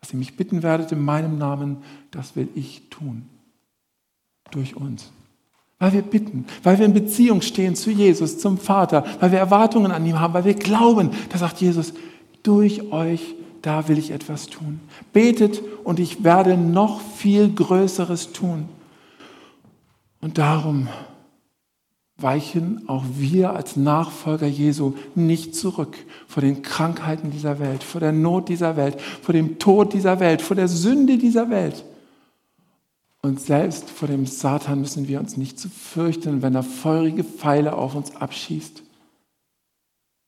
Was 0.00 0.12
ihr 0.12 0.18
mich 0.18 0.36
bitten 0.36 0.62
werdet 0.62 0.92
in 0.92 1.02
meinem 1.02 1.38
Namen, 1.38 1.78
das 2.10 2.36
will 2.36 2.48
ich 2.54 2.90
tun. 2.90 3.26
Durch 4.50 4.76
uns. 4.76 5.10
Weil 5.80 5.94
wir 5.94 6.02
bitten, 6.02 6.44
weil 6.62 6.78
wir 6.78 6.86
in 6.86 6.94
Beziehung 6.94 7.42
stehen 7.42 7.74
zu 7.74 7.90
Jesus, 7.90 8.38
zum 8.38 8.58
Vater, 8.58 9.04
weil 9.18 9.32
wir 9.32 9.40
Erwartungen 9.40 9.90
an 9.90 10.06
ihm 10.06 10.20
haben, 10.20 10.34
weil 10.34 10.44
wir 10.44 10.54
glauben, 10.54 11.10
da 11.30 11.38
sagt 11.38 11.60
Jesus, 11.60 11.94
durch 12.42 12.92
euch 12.92 13.34
da 13.62 13.88
will 13.88 13.98
ich 13.98 14.10
etwas 14.10 14.46
tun. 14.46 14.80
Betet 15.12 15.62
und 15.84 16.00
ich 16.00 16.24
werde 16.24 16.56
noch 16.56 17.00
viel 17.00 17.52
Größeres 17.52 18.32
tun. 18.32 18.68
Und 20.20 20.38
darum 20.38 20.88
weichen 22.16 22.86
auch 22.86 23.04
wir 23.16 23.54
als 23.54 23.76
Nachfolger 23.76 24.46
Jesu 24.46 24.94
nicht 25.14 25.54
zurück 25.54 25.96
vor 26.28 26.42
den 26.42 26.62
Krankheiten 26.62 27.30
dieser 27.30 27.58
Welt, 27.58 27.82
vor 27.82 28.00
der 28.00 28.12
Not 28.12 28.48
dieser 28.48 28.76
Welt, 28.76 29.00
vor 29.00 29.32
dem 29.32 29.58
Tod 29.58 29.94
dieser 29.94 30.20
Welt, 30.20 30.42
vor 30.42 30.56
der 30.56 30.68
Sünde 30.68 31.16
dieser 31.16 31.48
Welt. 31.48 31.84
Und 33.22 33.40
selbst 33.40 33.90
vor 33.90 34.08
dem 34.08 34.24
Satan 34.24 34.80
müssen 34.80 35.06
wir 35.06 35.20
uns 35.20 35.36
nicht 35.36 35.58
zu 35.58 35.68
fürchten, 35.68 36.42
wenn 36.42 36.54
er 36.54 36.62
feurige 36.62 37.22
Pfeile 37.22 37.74
auf 37.74 37.94
uns 37.94 38.16
abschießt, 38.16 38.82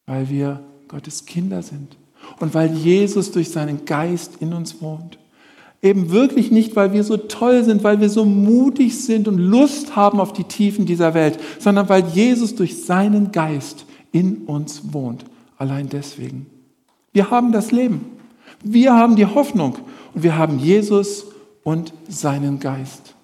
weil 0.07 0.29
wir 0.29 0.61
Gottes 0.89 1.25
Kinder 1.25 1.63
sind 1.63 1.97
und 2.39 2.53
weil 2.55 2.75
Jesus 2.75 3.31
durch 3.31 3.51
seinen 3.51 3.87
Geist 3.87 4.37
in 4.41 4.53
uns 4.53 4.83
wohnt. 4.83 5.19
Eben 5.81 6.11
wirklich 6.11 6.53
nicht, 6.53 6.77
weil 6.77 6.93
wir 6.93 7.03
so 7.03 7.17
toll 7.17 7.65
sind, 7.65 7.83
weil 7.83 8.01
wir 8.01 8.11
so 8.11 8.25
mutig 8.25 9.03
sind 9.03 9.27
und 9.27 9.39
Lust 9.39 9.97
haben 9.97 10.21
auf 10.21 10.33
die 10.33 10.45
Tiefen 10.45 10.87
dieser 10.87 11.15
Welt, 11.15 11.41
sondern 11.59 11.89
weil 11.89 12.07
Jesus 12.09 12.55
durch 12.55 12.85
seinen 12.85 13.33
Geist 13.33 13.87
in 14.13 14.45
uns 14.45 14.93
wohnt. 14.93 15.25
Allein 15.57 15.89
deswegen. 15.89 16.47
Wir 17.13 17.31
haben 17.31 17.53
das 17.53 17.73
Leben. 17.73 18.05
Wir 18.63 18.95
haben 18.95 19.17
die 19.17 19.27
Hoffnung 19.27 19.79
und 20.15 20.23
wir 20.23 20.37
haben 20.37 20.59
Jesus 20.59 21.32
und 21.64 21.92
seinen 22.09 22.61
Geist. 22.61 23.14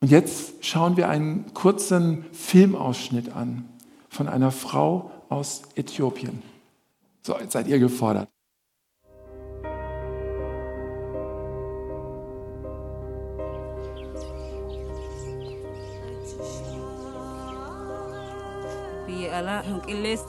Und 0.00 0.10
jetzt 0.10 0.64
schauen 0.64 0.96
wir 0.96 1.08
einen 1.08 1.52
kurzen 1.54 2.24
Filmausschnitt 2.32 3.32
an 3.32 3.68
von 4.08 4.28
einer 4.28 4.52
Frau 4.52 5.10
aus 5.28 5.62
Äthiopien. 5.74 6.42
So, 7.22 7.38
jetzt 7.38 7.52
seid 7.52 7.66
ihr 7.66 7.78
gefordert. 7.78 8.28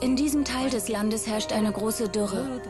In 0.00 0.16
diesem 0.16 0.44
Teil 0.44 0.70
des 0.70 0.88
Landes 0.88 1.26
herrscht 1.26 1.52
eine 1.52 1.72
große 1.72 2.08
Dürre. 2.08 2.60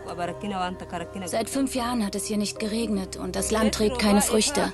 Seit 1.26 1.50
fünf 1.50 1.74
Jahren 1.74 2.04
hat 2.04 2.14
es 2.14 2.26
hier 2.26 2.36
nicht 2.36 2.58
geregnet 2.58 3.16
und 3.16 3.36
das 3.36 3.50
Land 3.50 3.74
trägt 3.74 3.98
keine 3.98 4.22
Früchte. 4.22 4.72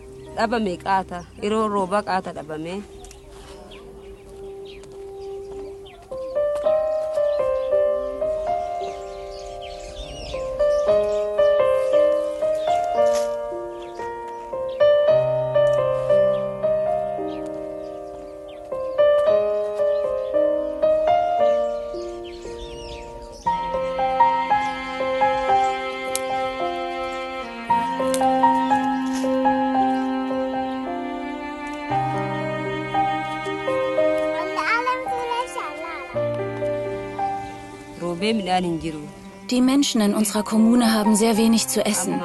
Die 39.50 39.60
Menschen 39.60 40.00
in 40.00 40.14
unserer 40.14 40.42
Kommune 40.42 40.92
haben 40.92 41.16
sehr 41.16 41.36
wenig 41.36 41.68
zu 41.68 41.84
essen. 41.84 42.20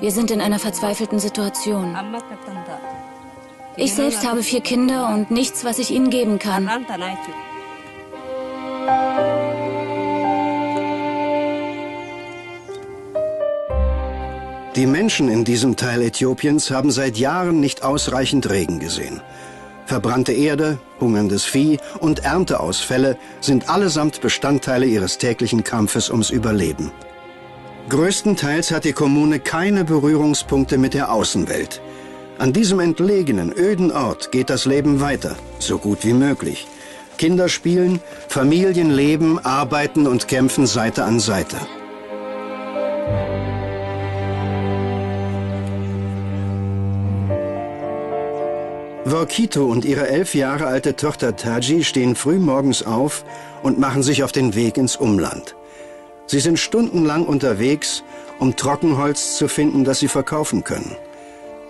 Wir 0.00 0.10
sind 0.12 0.30
in 0.30 0.40
einer 0.40 0.58
verzweifelten 0.58 1.18
Situation. 1.18 1.96
Ich 3.76 3.92
selbst 3.92 4.26
habe 4.26 4.42
vier 4.42 4.60
Kinder 4.60 5.10
und 5.14 5.30
nichts, 5.30 5.64
was 5.64 5.78
ich 5.78 5.90
ihnen 5.90 6.10
geben 6.10 6.38
kann. 6.38 6.70
Die 14.76 14.86
Menschen 14.86 15.30
in 15.30 15.44
diesem 15.44 15.76
Teil 15.76 16.02
Äthiopiens 16.02 16.70
haben 16.70 16.90
seit 16.90 17.16
Jahren 17.16 17.60
nicht 17.60 17.82
ausreichend 17.82 18.50
Regen 18.50 18.78
gesehen. 18.78 19.22
Verbrannte 19.86 20.32
Erde, 20.32 20.78
hungerndes 21.00 21.44
Vieh 21.44 21.78
und 22.00 22.24
Ernteausfälle 22.24 23.16
sind 23.40 23.70
allesamt 23.70 24.20
Bestandteile 24.20 24.86
ihres 24.86 25.18
täglichen 25.18 25.62
Kampfes 25.62 26.10
ums 26.10 26.30
Überleben. 26.30 26.90
Größtenteils 27.88 28.72
hat 28.72 28.84
die 28.84 28.92
Kommune 28.92 29.38
keine 29.38 29.84
Berührungspunkte 29.84 30.76
mit 30.76 30.92
der 30.92 31.12
Außenwelt. 31.12 31.80
An 32.38 32.52
diesem 32.52 32.80
entlegenen, 32.80 33.52
öden 33.52 33.92
Ort 33.92 34.32
geht 34.32 34.50
das 34.50 34.66
Leben 34.66 35.00
weiter, 35.00 35.36
so 35.60 35.78
gut 35.78 36.04
wie 36.04 36.12
möglich. 36.12 36.66
Kinder 37.16 37.48
spielen, 37.48 38.00
Familien 38.28 38.90
leben, 38.90 39.38
arbeiten 39.38 40.08
und 40.08 40.26
kämpfen 40.26 40.66
Seite 40.66 41.04
an 41.04 41.20
Seite. 41.20 41.56
Workito 49.08 49.64
und 49.66 49.84
ihre 49.84 50.08
elf 50.08 50.34
Jahre 50.34 50.66
alte 50.66 50.96
Tochter 50.96 51.36
Taji 51.36 51.84
stehen 51.84 52.16
früh 52.16 52.40
morgens 52.40 52.82
auf 52.84 53.24
und 53.62 53.78
machen 53.78 54.02
sich 54.02 54.24
auf 54.24 54.32
den 54.32 54.56
Weg 54.56 54.76
ins 54.76 54.96
Umland. 54.96 55.54
Sie 56.26 56.40
sind 56.40 56.58
stundenlang 56.58 57.24
unterwegs, 57.24 58.02
um 58.40 58.56
Trockenholz 58.56 59.36
zu 59.36 59.46
finden, 59.46 59.84
das 59.84 60.00
sie 60.00 60.08
verkaufen 60.08 60.64
können. 60.64 60.96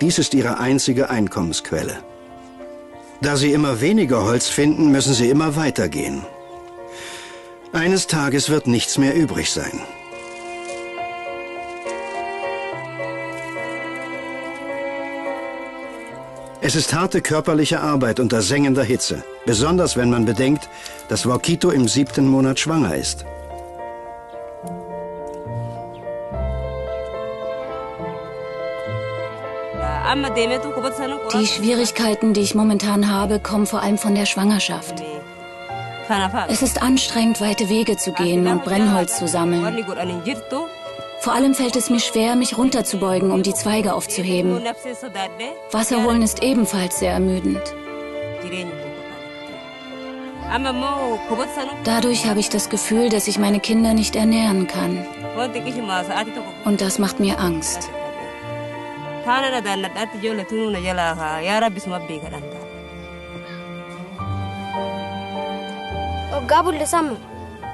Dies 0.00 0.18
ist 0.18 0.32
ihre 0.32 0.60
einzige 0.60 1.10
Einkommensquelle. 1.10 1.98
Da 3.20 3.36
sie 3.36 3.52
immer 3.52 3.82
weniger 3.82 4.24
Holz 4.24 4.48
finden, 4.48 4.90
müssen 4.90 5.12
sie 5.12 5.28
immer 5.28 5.56
weitergehen. 5.56 6.24
Eines 7.74 8.06
Tages 8.06 8.48
wird 8.48 8.66
nichts 8.66 8.96
mehr 8.96 9.14
übrig 9.14 9.50
sein. 9.50 9.82
Es 16.66 16.74
ist 16.74 16.92
harte 16.92 17.22
körperliche 17.22 17.80
Arbeit 17.80 18.18
unter 18.18 18.42
sengender 18.42 18.82
Hitze, 18.82 19.22
besonders 19.44 19.96
wenn 19.96 20.10
man 20.10 20.24
bedenkt, 20.24 20.68
dass 21.08 21.24
Wakito 21.24 21.70
im 21.70 21.86
siebten 21.86 22.26
Monat 22.26 22.58
schwanger 22.58 22.96
ist. 22.96 23.24
Die 31.34 31.46
Schwierigkeiten, 31.46 32.34
die 32.34 32.40
ich 32.40 32.56
momentan 32.56 33.12
habe, 33.12 33.38
kommen 33.38 33.66
vor 33.66 33.82
allem 33.84 33.96
von 33.96 34.16
der 34.16 34.26
Schwangerschaft. 34.26 35.04
Es 36.48 36.62
ist 36.62 36.82
anstrengend, 36.82 37.40
weite 37.40 37.68
Wege 37.68 37.96
zu 37.96 38.10
gehen 38.10 38.44
und 38.48 38.64
Brennholz 38.64 39.18
zu 39.18 39.28
sammeln. 39.28 39.62
Vor 41.26 41.34
allem 41.34 41.56
fällt 41.56 41.74
es 41.74 41.90
mir 41.90 41.98
schwer, 41.98 42.36
mich 42.36 42.56
runterzubeugen, 42.56 43.32
um 43.32 43.42
die 43.42 43.52
Zweige 43.52 43.94
aufzuheben. 43.94 44.62
Wasser 45.72 46.04
holen 46.04 46.22
ist 46.22 46.40
ebenfalls 46.40 47.00
sehr 47.00 47.10
ermüdend. 47.10 47.60
Dadurch 51.82 52.26
habe 52.26 52.38
ich 52.38 52.48
das 52.48 52.68
Gefühl, 52.68 53.08
dass 53.08 53.26
ich 53.26 53.40
meine 53.40 53.58
Kinder 53.58 53.92
nicht 53.92 54.14
ernähren 54.14 54.68
kann. 54.68 55.04
Und 56.64 56.80
das 56.80 57.00
macht 57.00 57.18
mir 57.18 57.40
Angst. 57.40 57.90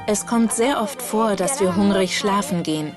Es 0.07 0.27
kommt 0.27 0.53
sehr 0.53 0.81
oft 0.83 1.01
vor, 1.01 1.37
dass 1.37 1.61
wir 1.61 1.77
hungrig 1.77 2.19
schlafen 2.19 2.65
gehen. 2.65 2.93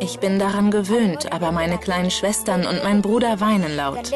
Ich 0.00 0.18
bin 0.18 0.38
daran 0.38 0.70
gewöhnt, 0.70 1.32
aber 1.32 1.52
meine 1.52 1.78
kleinen 1.78 2.10
Schwestern 2.10 2.66
und 2.66 2.82
mein 2.82 3.02
Bruder 3.02 3.40
weinen 3.40 3.76
laut. 3.76 4.10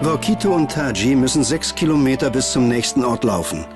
Workito 0.00 0.54
und 0.54 0.70
Taji 0.70 1.16
müssen 1.16 1.42
sechs 1.42 1.74
Kilometer 1.74 2.30
bis 2.30 2.52
zum 2.52 2.68
nächsten 2.68 3.04
Ort 3.04 3.24
laufen. 3.24 3.66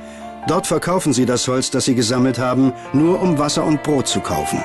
Dort 0.46 0.68
verkaufen 0.68 1.12
sie 1.12 1.26
das 1.26 1.46
Holz, 1.48 1.70
das 1.70 1.84
sie 1.84 1.94
gesammelt 1.94 2.38
haben, 2.38 2.72
nur 2.92 3.20
um 3.20 3.38
Wasser 3.38 3.64
und 3.64 3.82
Brot 3.82 4.06
zu 4.06 4.20
kaufen. 4.20 4.62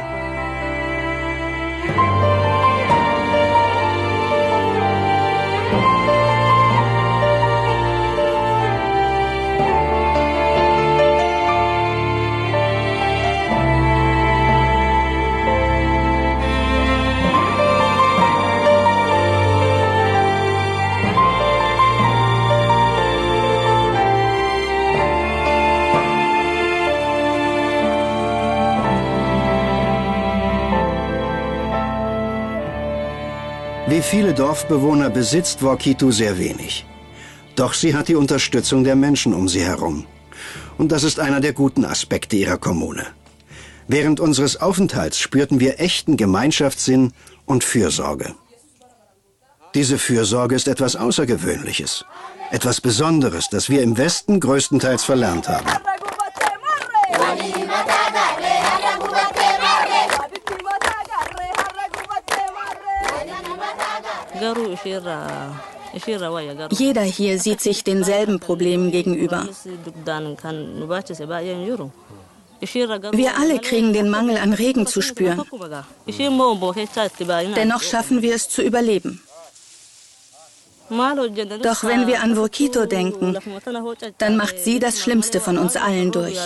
Viele 34.08 34.34
Dorfbewohner 34.34 35.10
besitzt 35.10 35.62
Workitu 35.62 36.12
sehr 36.12 36.38
wenig. 36.38 36.86
Doch 37.56 37.74
sie 37.74 37.94
hat 37.94 38.08
die 38.08 38.16
Unterstützung 38.16 38.84
der 38.84 38.96
Menschen 38.96 39.34
um 39.34 39.48
sie 39.50 39.64
herum. 39.64 40.06
Und 40.78 40.92
das 40.92 41.04
ist 41.04 41.20
einer 41.20 41.42
der 41.42 41.54
guten 41.54 41.84
Aspekte 41.84 42.38
ihrer 42.38 42.58
Kommune. 42.58 43.06
Während 43.88 44.20
unseres 44.20 44.62
Aufenthalts 44.62 45.20
spürten 45.20 45.60
wir 45.60 45.80
echten 45.80 46.16
Gemeinschaftssinn 46.16 47.14
und 47.46 47.64
Fürsorge. 47.64 48.36
Diese 49.76 49.98
Fürsorge 49.98 50.56
ist 50.56 50.68
etwas 50.68 50.96
Außergewöhnliches, 50.96 52.06
etwas 52.52 52.80
Besonderes, 52.80 53.50
das 53.50 53.70
wir 53.70 53.82
im 53.82 53.98
Westen 53.98 54.40
größtenteils 54.40 55.04
verlernt 55.04 55.50
haben. 55.50 55.68
Jeder 66.72 67.02
hier 67.02 67.40
sieht 67.40 67.62
sich 67.62 67.84
denselben 67.84 68.40
Problemen 68.40 68.92
gegenüber. 68.92 69.48
Wir 73.12 73.38
alle 73.38 73.60
kriegen 73.60 73.94
den 73.94 74.10
Mangel 74.10 74.38
an 74.38 74.54
Regen 74.54 74.88
zu 74.88 75.02
spüren. 75.02 75.44
Dennoch 77.56 77.82
schaffen 77.82 78.22
wir 78.22 78.36
es 78.36 78.50
zu 78.50 78.62
überleben. 78.62 79.22
Doch 80.90 81.84
wenn 81.84 82.08
wir 82.08 82.22
an 82.22 82.38
Wokito 82.38 82.86
denken, 82.86 83.38
dann 84.18 84.38
macht 84.38 84.60
sie 84.60 84.80
das 84.80 85.02
Schlimmste 85.02 85.42
von 85.42 85.58
uns 85.58 85.76
allen 85.76 86.12
durch. 86.12 86.38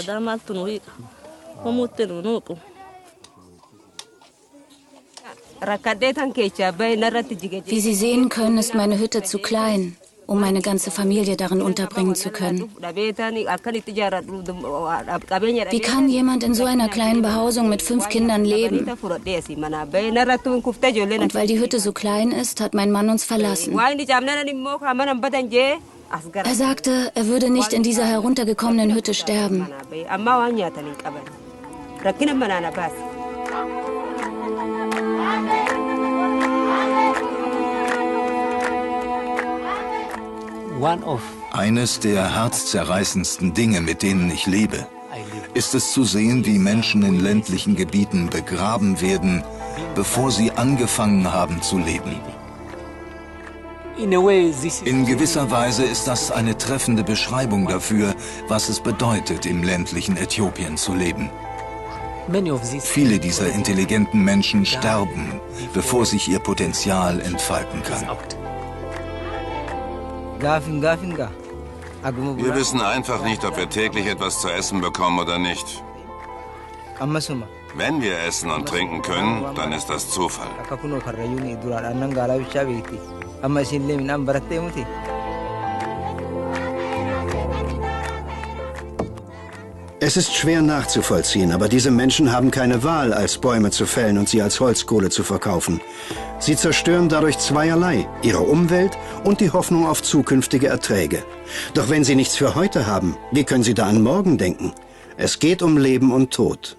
Wie 7.66 7.82
Sie 7.82 7.94
sehen 7.94 8.30
können, 8.30 8.58
ist 8.58 8.74
meine 8.74 8.98
Hütte 8.98 9.22
zu 9.22 9.38
klein, 9.38 9.96
um 10.26 10.40
meine 10.40 10.62
ganze 10.62 10.90
Familie 10.90 11.38
darin 11.38 11.62
unterbringen 11.62 12.16
zu 12.16 12.32
können. 12.32 12.68
Wie 15.70 15.80
kann 15.82 16.10
jemand 16.10 16.44
in 16.44 16.56
so 16.56 16.66
einer 16.66 16.90
kleinen 16.90 17.22
Behausung 17.22 17.70
mit 17.70 17.84
fünf 17.84 18.10
Kindern 18.10 18.44
leben? 18.44 18.80
Und 18.80 18.88
weil 21.36 21.48
die 21.48 21.60
Hütte 21.60 21.80
so 21.80 21.92
klein 21.92 22.32
ist, 22.32 22.60
hat 22.60 22.74
mein 22.74 22.92
Mann 22.92 23.10
uns 23.10 23.24
verlassen. 23.24 23.78
Er 26.44 26.56
sagte, 26.56 27.12
er 27.16 27.28
würde 27.28 27.50
nicht 27.50 27.72
in 27.72 27.84
dieser 27.84 28.06
heruntergekommenen 28.06 28.94
Hütte 28.96 29.14
sterben. 29.14 29.68
Eines 41.52 42.00
der 42.00 42.36
herzzerreißendsten 42.36 43.54
Dinge, 43.54 43.82
mit 43.82 44.02
denen 44.02 44.32
ich 44.32 44.48
lebe, 44.48 44.88
ist 45.54 45.76
es 45.76 45.92
zu 45.92 46.04
sehen, 46.04 46.44
wie 46.46 46.58
Menschen 46.58 47.04
in 47.04 47.20
ländlichen 47.20 47.76
Gebieten 47.76 48.32
begraben 48.32 49.00
werden, 49.00 49.44
bevor 49.94 50.32
sie 50.32 50.52
angefangen 50.52 51.32
haben 51.32 51.62
zu 51.62 51.78
leben. 51.78 52.20
In 53.98 55.06
gewisser 55.06 55.52
Weise 55.52 55.84
ist 55.84 56.08
das 56.08 56.32
eine 56.32 56.58
treffende 56.58 57.04
Beschreibung 57.04 57.68
dafür, 57.68 58.16
was 58.48 58.68
es 58.70 58.80
bedeutet, 58.80 59.46
im 59.46 59.62
ländlichen 59.62 60.18
Äthiopien 60.18 60.78
zu 60.78 60.96
leben. 60.96 61.30
Viele 62.80 63.20
dieser 63.20 63.52
intelligenten 63.54 64.24
Menschen 64.24 64.66
sterben, 64.66 65.40
bevor 65.76 66.08
sich 66.08 66.28
ihr 66.28 66.40
Potenzial 66.40 67.20
entfalten 67.20 67.84
kann. 67.84 68.08
Wir 72.38 72.56
wissen 72.56 72.82
einfach 72.82 73.24
nicht, 73.24 73.46
ob 73.46 73.58
wir 73.58 73.70
täglich 73.70 74.08
etwas 74.08 74.42
zu 74.42 74.50
essen 74.50 74.82
bekommen 74.82 75.20
oder 75.20 75.38
nicht. 75.38 75.84
Wenn 77.76 78.02
wir 78.02 78.20
essen 78.28 78.52
und 78.52 78.68
trinken 78.68 79.02
können, 79.02 79.46
dann 79.56 79.72
ist 79.72 79.88
das 79.90 80.10
Zufall. 80.10 80.48
Es 90.12 90.18
ist 90.18 90.36
schwer 90.36 90.62
nachzuvollziehen, 90.62 91.54
aber 91.54 91.70
diese 91.70 91.90
Menschen 91.90 92.34
haben 92.34 92.52
keine 92.52 92.84
Wahl, 92.84 93.14
als 93.14 93.38
Bäume 93.38 93.72
zu 93.72 93.86
fällen 93.86 94.18
und 94.18 94.28
sie 94.28 94.42
als 94.42 94.60
Holzkohle 94.60 95.10
zu 95.10 95.24
verkaufen. 95.24 95.80
Sie 96.38 96.58
zerstören 96.58 97.08
dadurch 97.08 97.38
zweierlei, 97.38 98.10
ihre 98.22 98.42
Umwelt 98.42 98.98
und 99.24 99.40
die 99.40 99.52
Hoffnung 99.52 99.88
auf 99.88 100.04
zukünftige 100.04 100.68
Erträge. 100.68 101.24
Doch 101.76 101.88
wenn 101.88 102.04
sie 102.04 102.16
nichts 102.16 102.36
für 102.36 102.56
heute 102.56 102.88
haben, 102.88 103.16
wie 103.32 103.46
können 103.46 103.64
sie 103.64 103.74
da 103.74 103.86
an 103.86 104.02
morgen 104.02 104.38
denken? 104.38 104.74
Es 105.16 105.40
geht 105.40 105.62
um 105.62 105.78
Leben 105.78 106.12
und 106.12 106.32
Tod. 106.32 106.76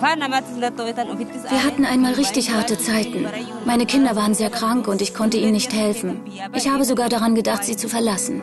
Wir 0.00 1.64
hatten 1.64 1.84
einmal 1.84 2.14
richtig 2.14 2.52
harte 2.52 2.78
Zeiten. 2.78 3.26
Meine 3.64 3.86
Kinder 3.86 4.16
waren 4.16 4.34
sehr 4.34 4.50
krank 4.50 4.88
und 4.88 5.02
ich 5.02 5.14
konnte 5.14 5.36
ihnen 5.36 5.52
nicht 5.52 5.72
helfen. 5.72 6.20
Ich 6.54 6.68
habe 6.68 6.84
sogar 6.84 7.08
daran 7.08 7.34
gedacht, 7.34 7.64
sie 7.64 7.76
zu 7.76 7.88
verlassen. 7.88 8.42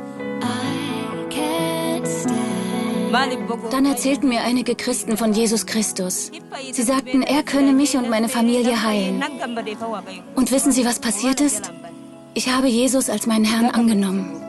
Dann 3.72 3.86
erzählten 3.86 4.28
mir 4.28 4.42
einige 4.42 4.76
Christen 4.76 5.16
von 5.18 5.34
Jesus 5.34 5.66
Christus. 5.66 6.32
Sie 6.72 6.84
sagten, 6.84 7.22
er 7.22 7.44
könne 7.44 7.72
mich 7.72 7.96
und 7.96 8.10
meine 8.10 8.28
Familie 8.28 8.84
heilen. 8.84 9.24
Und 10.36 10.52
wissen 10.52 10.72
Sie, 10.72 10.86
was 10.86 11.00
passiert 11.00 11.40
ist? 11.40 11.72
Ich 12.34 12.50
habe 12.54 12.68
Jesus 12.68 13.10
als 13.10 13.28
meinen 13.28 13.46
Herrn 13.46 13.70
angenommen. 13.70 14.42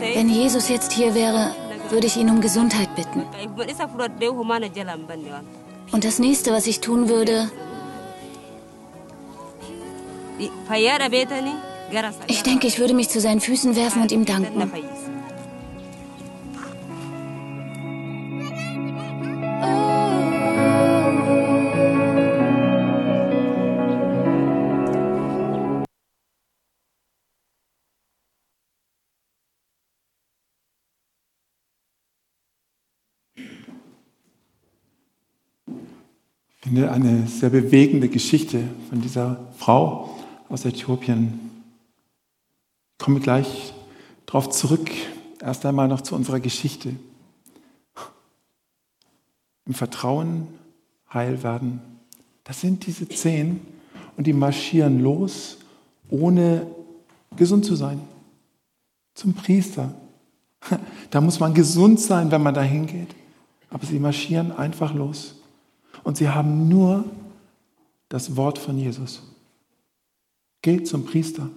Wenn 0.00 0.28
Jesus 0.28 0.68
jetzt 0.68 0.92
hier 0.92 1.14
wäre, 1.14 1.54
würde 1.90 2.06
ich 2.06 2.16
ihn 2.16 2.30
um 2.30 2.40
Gesundheit 2.40 2.94
bitten. 2.94 3.24
Und 5.90 6.04
das 6.04 6.18
nächste, 6.18 6.52
was 6.52 6.66
ich 6.66 6.80
tun 6.80 7.08
würde, 7.08 7.50
ich 12.26 12.42
denke, 12.42 12.66
ich 12.66 12.78
würde 12.78 12.94
mich 12.94 13.08
zu 13.08 13.20
seinen 13.20 13.40
Füßen 13.40 13.74
werfen 13.74 14.02
und 14.02 14.12
ihm 14.12 14.24
danken. 14.24 14.70
Finde 36.60 36.90
eine 36.90 37.26
sehr 37.28 37.50
bewegende 37.50 38.08
Geschichte 38.08 38.64
von 38.88 39.00
dieser 39.00 39.46
Frau 39.56 40.18
aus 40.48 40.64
Äthiopien. 40.64 41.38
Ich 42.92 43.04
komme 43.04 43.20
gleich 43.20 43.72
darauf 44.26 44.50
zurück. 44.50 44.90
Erst 45.40 45.64
einmal 45.64 45.86
noch 45.86 46.00
zu 46.00 46.16
unserer 46.16 46.40
Geschichte. 46.40 46.96
Im 49.66 49.74
Vertrauen 49.74 50.48
heil 51.12 51.42
werden. 51.42 51.80
Das 52.42 52.60
sind 52.60 52.86
diese 52.86 53.08
zehn 53.08 53.60
und 54.16 54.26
die 54.26 54.32
marschieren 54.32 55.00
los, 55.00 55.58
ohne 56.10 56.66
gesund 57.36 57.64
zu 57.64 57.76
sein. 57.76 58.00
Zum 59.14 59.34
Priester. 59.34 59.94
Da 61.10 61.22
muss 61.22 61.40
man 61.40 61.54
gesund 61.54 62.00
sein, 62.00 62.30
wenn 62.30 62.42
man 62.42 62.52
da 62.52 62.62
hingeht. 62.62 63.14
Aber 63.70 63.86
sie 63.86 63.98
marschieren 63.98 64.52
einfach 64.52 64.92
los 64.92 65.37
und 66.04 66.16
sie 66.16 66.28
haben 66.28 66.68
nur 66.68 67.04
das 68.08 68.36
Wort 68.36 68.58
von 68.58 68.78
Jesus. 68.78 69.22
Geht 70.62 70.88
zum 70.88 71.04
Priester. 71.04 71.48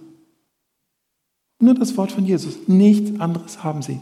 Nur 1.58 1.74
das 1.74 1.96
Wort 1.96 2.12
von 2.12 2.24
Jesus. 2.24 2.56
Nichts 2.66 3.18
anderes 3.20 3.62
haben 3.62 3.82
sie. 3.82 4.00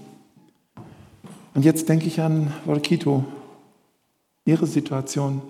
Und 1.55 1.65
jetzt 1.65 1.89
denke 1.89 2.07
ich 2.07 2.21
an 2.21 2.53
Volkito. 2.65 3.25
Ihre 4.45 4.67
Situation 4.67 5.43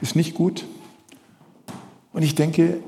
ist 0.00 0.16
nicht 0.16 0.34
gut. 0.34 0.64
Und 2.12 2.22
ich 2.22 2.34
denke, 2.34 2.80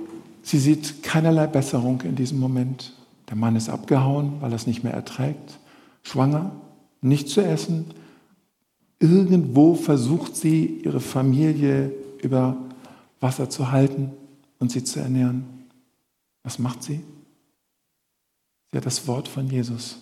sie 0.43 0.59
sieht 0.59 1.03
keinerlei 1.03 1.47
Besserung 1.47 2.01
in 2.03 2.17
diesem 2.17 2.39
Moment. 2.39 2.95
Der 3.29 3.37
Mann 3.37 3.57
ist 3.57 3.69
abgehauen, 3.69 4.35
weil 4.41 4.53
er 4.53 4.57
es 4.57 4.67
nicht 4.67 4.85
mehr 4.85 4.95
erträgt. 4.95 5.59
Schwanger, 6.03 6.53
nichts 7.01 7.33
zu 7.33 7.41
essen, 7.41 7.87
Irgendwo 9.01 9.75
versucht 9.75 10.37
sie, 10.37 10.83
ihre 10.85 11.01
Familie 11.01 11.93
über 12.23 12.57
Wasser 13.19 13.49
zu 13.49 13.73
halten 13.73 14.13
und 14.59 14.71
sie 14.71 14.85
zu 14.85 15.01
ernähren. 15.01 15.45
Was 16.43 16.59
macht 16.59 16.83
sie? 16.83 17.01
Sie 18.71 18.77
hat 18.77 18.87
das 18.87 19.09
Wort 19.09 19.27
von 19.27 19.49
Jesus. 19.49 19.99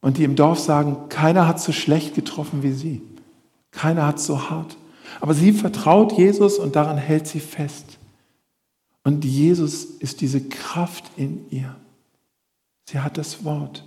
Und 0.00 0.16
die 0.16 0.24
im 0.24 0.36
Dorf 0.36 0.58
sagen, 0.58 1.08
keiner 1.10 1.46
hat 1.46 1.60
so 1.60 1.72
schlecht 1.72 2.14
getroffen 2.14 2.62
wie 2.62 2.72
sie. 2.72 3.02
Keiner 3.70 4.06
hat 4.06 4.20
so 4.20 4.48
hart. 4.48 4.76
Aber 5.20 5.34
sie 5.34 5.52
vertraut 5.52 6.16
Jesus 6.16 6.58
und 6.58 6.76
daran 6.76 6.96
hält 6.96 7.26
sie 7.26 7.40
fest. 7.40 7.98
Und 9.04 9.24
Jesus 9.24 9.84
ist 9.84 10.20
diese 10.22 10.48
Kraft 10.48 11.04
in 11.16 11.44
ihr. 11.50 11.76
Sie 12.88 13.00
hat 13.00 13.18
das 13.18 13.44
Wort 13.44 13.84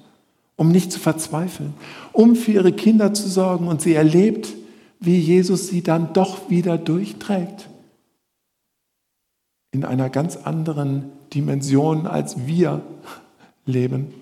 um 0.62 0.72
nicht 0.72 0.92
zu 0.92 1.00
verzweifeln, 1.00 1.74
um 2.14 2.36
für 2.36 2.52
ihre 2.52 2.72
Kinder 2.72 3.16
zu 3.16 3.28
sorgen. 3.28 3.68
Und 3.68 3.82
sie 3.82 3.96
erlebt, 3.96 4.54
wie 5.00 5.18
Jesus 5.18 5.70
sie 5.70 5.82
dann 5.82 6.14
doch 6.14 6.52
wieder 6.52 6.78
durchträgt. 6.78 7.68
In 9.72 9.84
einer 9.84 10.12
ganz 10.12 10.36
anderen 10.38 11.06
Dimension, 11.34 12.06
als 12.06 12.46
wir 12.46 12.84
leben. 13.66 14.14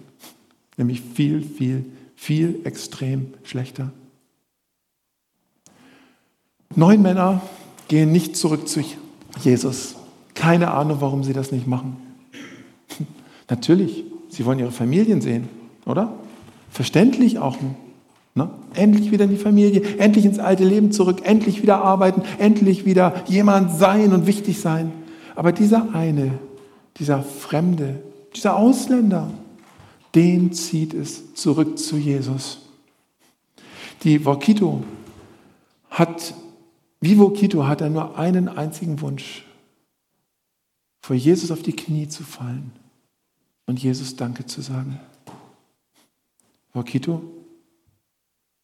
Nämlich 0.77 1.01
viel, 1.01 1.41
viel, 1.41 1.83
viel 2.15 2.61
extrem 2.63 3.33
schlechter. 3.43 3.91
Neun 6.73 7.01
Männer 7.01 7.41
gehen 7.89 8.13
nicht 8.13 8.37
zurück 8.37 8.69
zu 8.69 8.81
Jesus. 9.43 9.95
Keine 10.35 10.71
Ahnung, 10.71 11.01
warum 11.01 11.25
sie 11.25 11.33
das 11.33 11.51
nicht 11.51 11.67
machen. 11.67 11.97
Natürlich, 13.49 14.05
sie 14.29 14.45
wollen 14.45 14.59
ihre 14.59 14.71
Familien 14.71 15.19
sehen, 15.19 15.49
oder? 15.85 16.13
Verständlich 16.69 17.39
auch. 17.39 17.57
Ne? 18.35 18.49
Endlich 18.73 19.11
wieder 19.11 19.25
in 19.25 19.31
die 19.31 19.37
Familie, 19.37 19.97
endlich 19.97 20.25
ins 20.25 20.39
alte 20.39 20.63
Leben 20.63 20.91
zurück, 20.91 21.21
endlich 21.23 21.61
wieder 21.61 21.83
arbeiten, 21.83 22.21
endlich 22.37 22.85
wieder 22.85 23.23
jemand 23.27 23.77
sein 23.77 24.13
und 24.13 24.27
wichtig 24.27 24.59
sein. 24.59 24.91
Aber 25.35 25.51
dieser 25.51 25.93
eine, 25.93 26.37
dieser 26.97 27.23
Fremde, 27.23 28.01
dieser 28.35 28.55
Ausländer, 28.55 29.31
den 30.15 30.53
zieht 30.53 30.93
es 30.93 31.33
zurück 31.33 31.77
zu 31.77 31.97
Jesus. 31.97 32.59
Die 34.03 34.25
Vokito 34.25 34.83
hat, 35.89 36.33
wie 37.01 37.17
Vokito 37.17 37.67
hat 37.67 37.81
er 37.81 37.89
nur 37.89 38.17
einen 38.17 38.47
einzigen 38.47 39.01
Wunsch, 39.01 39.45
vor 41.01 41.15
Jesus 41.15 41.51
auf 41.51 41.61
die 41.61 41.75
Knie 41.75 42.07
zu 42.07 42.23
fallen 42.23 42.71
und 43.65 43.81
Jesus 43.81 44.15
Danke 44.15 44.45
zu 44.45 44.61
sagen. 44.61 44.99
Rokito, 46.73 47.21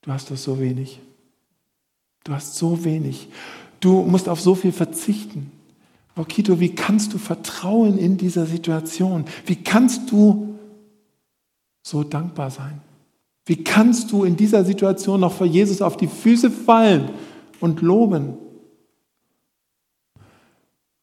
du 0.01 0.11
hast 0.11 0.29
doch 0.29 0.37
so 0.37 0.59
wenig. 0.59 0.99
Du 2.23 2.33
hast 2.33 2.55
so 2.55 2.83
wenig. 2.83 3.27
Du 3.79 4.01
musst 4.03 4.29
auf 4.29 4.41
so 4.41 4.55
viel 4.55 4.71
verzichten. 4.71 5.51
Okito, 6.15 6.59
wie 6.59 6.73
kannst 6.73 7.13
du 7.13 7.17
vertrauen 7.17 7.97
in 7.97 8.17
dieser 8.17 8.45
Situation? 8.45 9.25
Wie 9.45 9.57
kannst 9.57 10.11
du 10.11 10.57
so 11.83 12.03
dankbar 12.03 12.49
sein? 12.51 12.81
Wie 13.45 13.63
kannst 13.63 14.11
du 14.11 14.23
in 14.23 14.35
dieser 14.35 14.65
Situation 14.65 15.19
noch 15.19 15.33
vor 15.33 15.45
Jesus 15.45 15.81
auf 15.81 15.97
die 15.97 16.07
Füße 16.07 16.49
fallen 16.49 17.11
und 17.59 17.81
loben? 17.81 18.37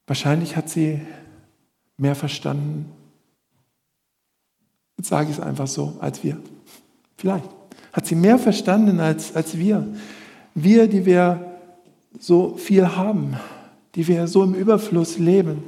Wahrscheinlich 0.07 0.57
hat 0.57 0.69
sie 0.69 1.01
mehr 1.97 2.17
verstanden, 2.17 2.91
jetzt 4.99 5.09
sage 5.09 5.31
ich 5.31 5.39
es 5.39 5.43
einfach 5.43 5.69
so, 5.69 5.97
als 6.01 6.25
wir. 6.25 6.41
Vielleicht 7.23 7.49
hat 7.93 8.05
sie 8.05 8.17
mehr 8.17 8.37
verstanden 8.37 8.99
als, 8.99 9.37
als 9.37 9.57
wir. 9.57 9.87
Wir, 10.57 10.89
die 10.89 11.07
wir 11.07 11.53
so 12.19 12.57
viel 12.57 12.97
haben, 12.97 13.37
die 13.95 14.09
wir 14.09 14.27
so 14.27 14.43
im 14.43 14.55
Überfluss 14.55 15.19
leben. 15.19 15.63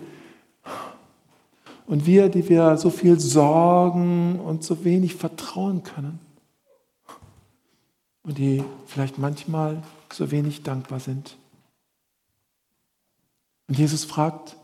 Und 1.86 2.06
wir, 2.06 2.28
die 2.28 2.48
wir 2.48 2.76
so 2.76 2.90
viel 2.90 3.20
sorgen 3.20 4.40
und 4.40 4.64
so 4.64 4.84
wenig 4.84 5.14
vertrauen 5.14 5.84
können. 5.84 6.18
Und 8.24 8.38
die 8.38 8.64
vielleicht 8.86 9.18
manchmal 9.18 9.80
so 10.12 10.32
wenig 10.32 10.64
dankbar 10.64 10.98
sind. 10.98 11.36
Und 13.68 13.78
Jesus 13.78 14.04
fragt, 14.04 14.56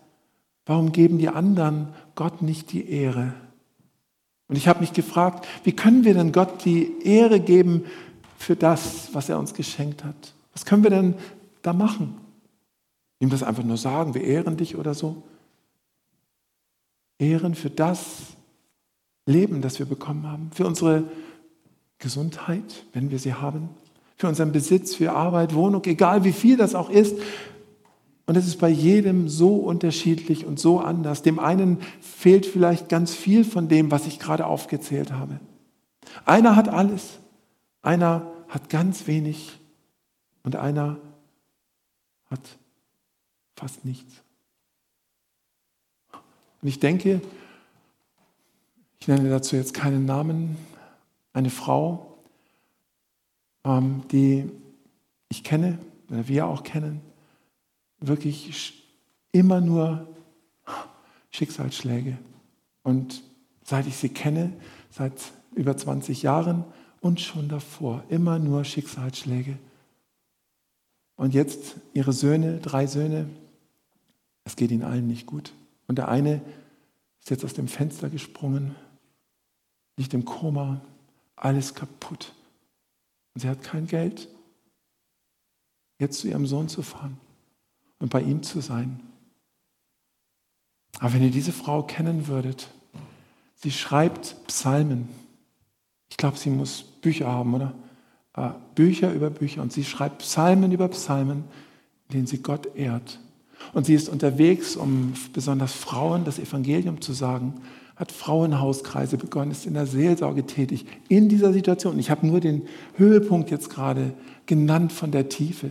warum 0.67 0.91
geben 0.91 1.19
die 1.19 1.29
anderen 1.29 1.95
Gott 2.17 2.43
nicht 2.43 2.73
die 2.73 2.91
Ehre? 2.91 3.33
Und 4.51 4.57
ich 4.57 4.67
habe 4.67 4.81
mich 4.81 4.93
gefragt, 4.93 5.47
wie 5.63 5.71
können 5.71 6.05
wir 6.05 6.13
denn 6.13 6.33
Gott 6.33 6.65
die 6.65 6.93
Ehre 7.05 7.39
geben 7.39 7.85
für 8.37 8.57
das, 8.57 9.15
was 9.15 9.29
er 9.29 9.39
uns 9.39 9.55
geschenkt 9.55 10.03
hat? 10.03 10.35
Was 10.53 10.67
können 10.67 10.83
wir 10.83 10.91
denn 10.91 11.15
da 11.63 11.73
machen? 11.73 12.17
Ihm 13.21 13.31
das 13.31 13.45
einfach 13.45 13.63
nur 13.63 13.77
sagen, 13.77 14.13
wir 14.15 14.25
ehren 14.25 14.57
dich 14.57 14.77
oder 14.77 14.93
so. 14.93 15.23
Ehren 17.21 17.55
für 17.55 17.71
das 17.71 18.23
Leben, 19.25 19.63
das 19.63 19.79
wir 19.79 19.87
bekommen 19.87 20.27
haben, 20.27 20.51
für 20.53 20.67
unsere 20.67 21.05
Gesundheit, 22.01 22.85
wenn 22.93 23.13
wir 23.13 23.21
sie 23.21 23.35
haben, 23.35 23.69
für 24.17 24.27
unseren 24.27 24.51
Besitz, 24.51 24.97
für 24.97 25.13
Arbeit, 25.13 25.55
Wohnung, 25.55 25.85
egal 25.85 26.25
wie 26.25 26.33
viel 26.33 26.57
das 26.57 26.75
auch 26.75 26.91
ist. 26.91 27.17
Und 28.31 28.37
es 28.37 28.47
ist 28.47 28.61
bei 28.61 28.69
jedem 28.69 29.29
so 29.29 29.57
unterschiedlich 29.57 30.47
und 30.47 30.61
so 30.61 30.79
anders. 30.79 31.23
Dem 31.23 31.41
einen 31.41 31.81
fehlt 32.01 32.47
vielleicht 32.47 32.89
ganz 32.89 33.13
viel 33.13 33.45
von 33.45 33.67
dem, 33.67 33.91
was 33.91 34.07
ich 34.07 34.21
gerade 34.21 34.47
aufgezählt 34.47 35.11
habe. 35.11 35.41
Einer 36.25 36.55
hat 36.55 36.69
alles, 36.69 37.19
einer 37.83 38.31
hat 38.49 38.71
ganz 38.71 39.09
wenig 39.09 39.59
und 40.45 40.55
einer 40.55 41.01
hat 42.31 42.39
fast 43.57 43.85
nichts. 43.85 44.23
Und 46.63 46.69
ich 46.69 46.79
denke, 46.79 47.21
ich 49.01 49.09
nenne 49.09 49.29
dazu 49.29 49.57
jetzt 49.57 49.75
keinen 49.75 50.05
Namen, 50.05 50.57
eine 51.33 51.51
Frau, 51.51 52.17
ähm, 53.65 54.03
die 54.13 54.49
ich 55.29 55.43
kenne, 55.43 55.81
oder 56.09 56.29
wir 56.29 56.47
auch 56.47 56.63
kennen, 56.63 57.10
wirklich 58.01 58.83
immer 59.33 59.61
nur 59.61 60.09
Schicksalsschläge. 61.31 62.19
Und 62.83 63.23
seit 63.63 63.87
ich 63.87 63.97
sie 63.97 64.09
kenne, 64.09 64.53
seit 64.91 65.33
über 65.55 65.77
20 65.77 66.23
Jahren 66.23 66.65
und 67.01 67.21
schon 67.21 67.49
davor, 67.49 68.05
immer 68.09 68.39
nur 68.39 68.65
Schicksalsschläge. 68.65 69.59
Und 71.17 71.35
jetzt 71.35 71.77
ihre 71.93 72.13
Söhne, 72.13 72.59
drei 72.59 72.87
Söhne, 72.87 73.29
es 74.45 74.57
geht 74.57 74.71
ihnen 74.71 74.83
allen 74.83 75.07
nicht 75.07 75.27
gut. 75.27 75.53
Und 75.87 75.99
der 75.99 76.09
eine 76.09 76.41
ist 77.21 77.31
jetzt 77.31 77.45
aus 77.45 77.53
dem 77.53 77.69
Fenster 77.69 78.09
gesprungen, 78.09 78.75
liegt 79.97 80.15
im 80.15 80.25
Koma, 80.25 80.81
alles 81.37 81.75
kaputt. 81.75 82.33
Und 83.35 83.43
sie 83.43 83.49
hat 83.49 83.63
kein 83.63 83.87
Geld, 83.87 84.29
jetzt 85.99 86.21
zu 86.21 86.29
ihrem 86.29 86.47
Sohn 86.47 86.69
zu 86.69 86.83
fahren 86.83 87.19
und 88.01 88.11
bei 88.11 88.23
ihm 88.23 88.43
zu 88.43 88.61
sein. 88.61 89.01
Aber 90.99 91.15
wenn 91.15 91.23
ihr 91.23 91.31
diese 91.31 91.53
Frau 91.53 91.83
kennen 91.83 92.27
würdet, 92.27 92.69
sie 93.55 93.71
schreibt 93.71 94.37
Psalmen. 94.49 95.09
Ich 96.09 96.17
glaube, 96.17 96.37
sie 96.37 96.51
muss 96.51 96.83
Bücher 96.83 97.29
haben, 97.29 97.55
oder? 97.55 97.73
Äh, 98.35 98.51
Bücher 98.75 99.13
über 99.13 99.31
Bücher. 99.31 99.63
Und 99.63 99.73
sie 99.73 99.85
schreibt 99.85 100.19
Psalmen 100.19 100.73
über 100.73 100.89
Psalmen, 100.89 101.45
in 102.09 102.15
denen 102.15 102.27
sie 102.27 102.43
Gott 102.43 102.75
ehrt. 102.75 103.21
Und 103.73 103.87
sie 103.87 103.95
ist 103.95 104.09
unterwegs, 104.09 104.77
um 104.77 105.13
besonders 105.33 105.73
Frauen 105.73 106.25
das 106.25 106.39
Evangelium 106.39 107.01
zu 107.01 107.13
sagen, 107.13 107.61
hat 107.97 108.13
Frauenhauskreise 108.13 109.19
begonnen, 109.19 109.51
ist 109.51 109.67
in 109.67 109.75
der 109.75 109.87
Seelsorge 109.87 110.47
tätig, 110.47 110.87
in 111.09 111.29
dieser 111.29 111.53
Situation. 111.53 111.99
Ich 111.99 112.11
habe 112.11 112.27
nur 112.27 112.41
den 112.41 112.63
Höhepunkt 112.97 113.51
jetzt 113.51 113.69
gerade 113.69 114.15
genannt 114.47 114.93
von 114.93 115.11
der 115.11 115.29
Tiefe. 115.29 115.71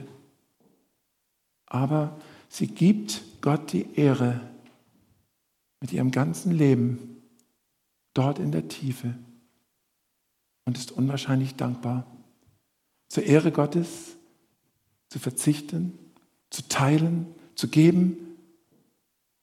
Aber 1.69 2.19
sie 2.49 2.67
gibt 2.67 3.23
Gott 3.41 3.71
die 3.71 3.95
Ehre 3.95 4.41
mit 5.79 5.93
ihrem 5.93 6.11
ganzen 6.11 6.51
Leben 6.51 7.21
dort 8.13 8.39
in 8.39 8.51
der 8.51 8.67
Tiefe 8.67 9.15
und 10.65 10.77
ist 10.77 10.91
unwahrscheinlich 10.91 11.55
dankbar. 11.55 12.05
Zur 13.07 13.23
Ehre 13.23 13.51
Gottes 13.51 14.17
zu 15.09 15.19
verzichten, 15.19 15.97
zu 16.49 16.67
teilen, 16.67 17.27
zu 17.55 17.67
geben, 17.67 18.17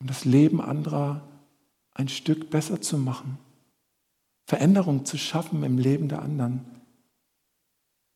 um 0.01 0.07
das 0.07 0.25
Leben 0.25 0.61
anderer 0.61 1.27
ein 1.95 2.09
Stück 2.09 2.51
besser 2.51 2.81
zu 2.81 2.99
machen, 2.99 3.39
Veränderung 4.47 5.05
zu 5.05 5.17
schaffen 5.17 5.63
im 5.63 5.79
Leben 5.79 6.09
der 6.09 6.23
anderen. 6.23 6.65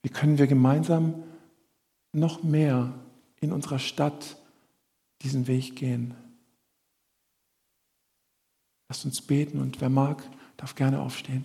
Wie 0.02 0.10
können 0.10 0.38
wir 0.38 0.46
gemeinsam 0.46 1.22
noch 2.12 2.42
mehr 2.42 2.92
in 3.40 3.52
unserer 3.52 3.78
Stadt 3.78 4.36
diesen 5.22 5.46
Weg 5.46 5.76
gehen? 5.76 6.14
Lasst 8.88 9.04
uns 9.04 9.20
beten 9.22 9.60
und 9.60 9.80
wer 9.80 9.88
mag, 9.88 10.22
darf 10.56 10.74
gerne 10.74 11.00
aufstehen. 11.00 11.44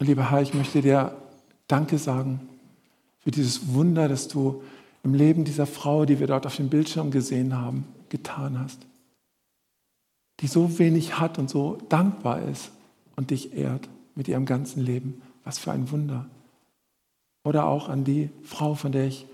Lieber 0.00 0.30
Herr, 0.30 0.40
ich 0.40 0.54
möchte 0.54 0.80
dir 0.80 1.20
Danke 1.66 1.98
sagen 1.98 2.48
für 3.18 3.30
dieses 3.30 3.74
Wunder, 3.74 4.08
das 4.08 4.28
du 4.28 4.62
im 5.02 5.12
Leben 5.12 5.44
dieser 5.44 5.66
Frau, 5.66 6.06
die 6.06 6.20
wir 6.20 6.26
dort 6.26 6.46
auf 6.46 6.56
dem 6.56 6.70
Bildschirm 6.70 7.10
gesehen 7.10 7.56
haben, 7.56 7.84
getan 8.08 8.58
hast. 8.58 8.86
Die 10.40 10.46
so 10.46 10.78
wenig 10.78 11.18
hat 11.18 11.38
und 11.38 11.50
so 11.50 11.76
dankbar 11.88 12.42
ist 12.42 12.70
und 13.18 13.32
dich 13.32 13.52
ehrt 13.52 13.88
mit 14.14 14.28
ihrem 14.28 14.46
ganzen 14.46 14.80
Leben. 14.80 15.20
Was 15.42 15.58
für 15.58 15.72
ein 15.72 15.90
Wunder. 15.90 16.26
Oder 17.42 17.66
auch 17.66 17.88
an 17.88 18.04
die 18.04 18.30
Frau, 18.44 18.74
von 18.74 18.92
der 18.92 19.08
ich 19.08 19.26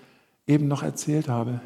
eben 0.47 0.69
noch 0.69 0.83
erzählt 0.83 1.29
habe. 1.29 1.61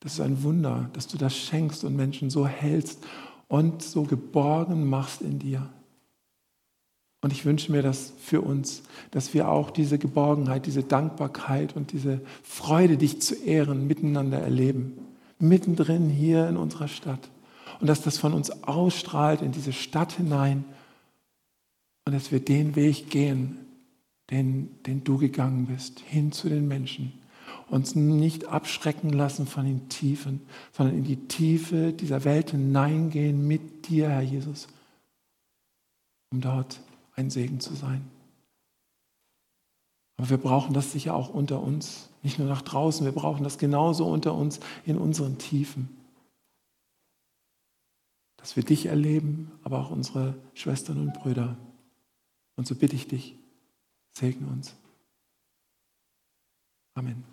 Das 0.00 0.12
ist 0.12 0.20
ein 0.20 0.42
Wunder, 0.42 0.90
dass 0.92 1.06
du 1.06 1.16
das 1.16 1.34
schenkst 1.34 1.84
und 1.84 1.96
Menschen 1.96 2.28
so 2.28 2.46
hältst 2.46 3.02
und 3.48 3.82
so 3.82 4.02
geborgen 4.02 4.90
machst 4.90 5.22
in 5.22 5.38
dir. 5.38 5.70
Und 7.22 7.32
ich 7.32 7.46
wünsche 7.46 7.72
mir 7.72 7.80
das 7.80 8.12
für 8.18 8.42
uns, 8.42 8.82
dass 9.10 9.32
wir 9.32 9.48
auch 9.48 9.70
diese 9.70 9.98
Geborgenheit, 9.98 10.66
diese 10.66 10.82
Dankbarkeit 10.82 11.76
und 11.76 11.92
diese 11.92 12.20
Freude, 12.42 12.98
dich 12.98 13.22
zu 13.22 13.36
ehren, 13.36 13.86
miteinander 13.86 14.40
erleben. 14.40 14.98
Mittendrin 15.38 16.10
hier 16.10 16.46
in 16.46 16.58
unserer 16.58 16.88
Stadt. 16.88 17.31
Und 17.82 17.88
dass 17.88 18.00
das 18.00 18.16
von 18.16 18.32
uns 18.32 18.62
ausstrahlt 18.62 19.42
in 19.42 19.50
diese 19.50 19.72
Stadt 19.72 20.12
hinein. 20.12 20.64
Und 22.04 22.12
dass 22.12 22.30
wir 22.30 22.38
den 22.38 22.76
Weg 22.76 23.10
gehen, 23.10 23.58
den, 24.30 24.80
den 24.84 25.02
du 25.02 25.18
gegangen 25.18 25.66
bist, 25.66 25.98
hin 25.98 26.30
zu 26.30 26.48
den 26.48 26.68
Menschen. 26.68 27.12
Uns 27.68 27.96
nicht 27.96 28.46
abschrecken 28.46 29.10
lassen 29.10 29.48
von 29.48 29.64
den 29.64 29.88
Tiefen, 29.88 30.42
sondern 30.70 30.96
in 30.96 31.02
die 31.02 31.26
Tiefe 31.26 31.92
dieser 31.92 32.22
Welt 32.22 32.52
hineingehen 32.52 33.48
mit 33.48 33.88
dir, 33.88 34.10
Herr 34.10 34.22
Jesus, 34.22 34.68
um 36.30 36.40
dort 36.40 36.78
ein 37.16 37.30
Segen 37.30 37.58
zu 37.58 37.74
sein. 37.74 38.08
Aber 40.18 40.30
wir 40.30 40.36
brauchen 40.36 40.72
das 40.72 40.92
sicher 40.92 41.16
auch 41.16 41.30
unter 41.30 41.60
uns, 41.60 42.10
nicht 42.22 42.38
nur 42.38 42.46
nach 42.46 42.62
draußen, 42.62 43.04
wir 43.04 43.12
brauchen 43.12 43.42
das 43.42 43.58
genauso 43.58 44.06
unter 44.06 44.34
uns 44.34 44.60
in 44.86 44.98
unseren 44.98 45.38
Tiefen. 45.38 45.88
Dass 48.42 48.56
wir 48.56 48.64
dich 48.64 48.86
erleben, 48.86 49.52
aber 49.62 49.78
auch 49.78 49.90
unsere 49.90 50.34
Schwestern 50.52 50.98
und 50.98 51.14
Brüder. 51.14 51.56
Und 52.56 52.66
so 52.66 52.74
bitte 52.74 52.96
ich 52.96 53.06
dich, 53.06 53.38
segne 54.10 54.48
uns. 54.48 54.74
Amen. 56.94 57.31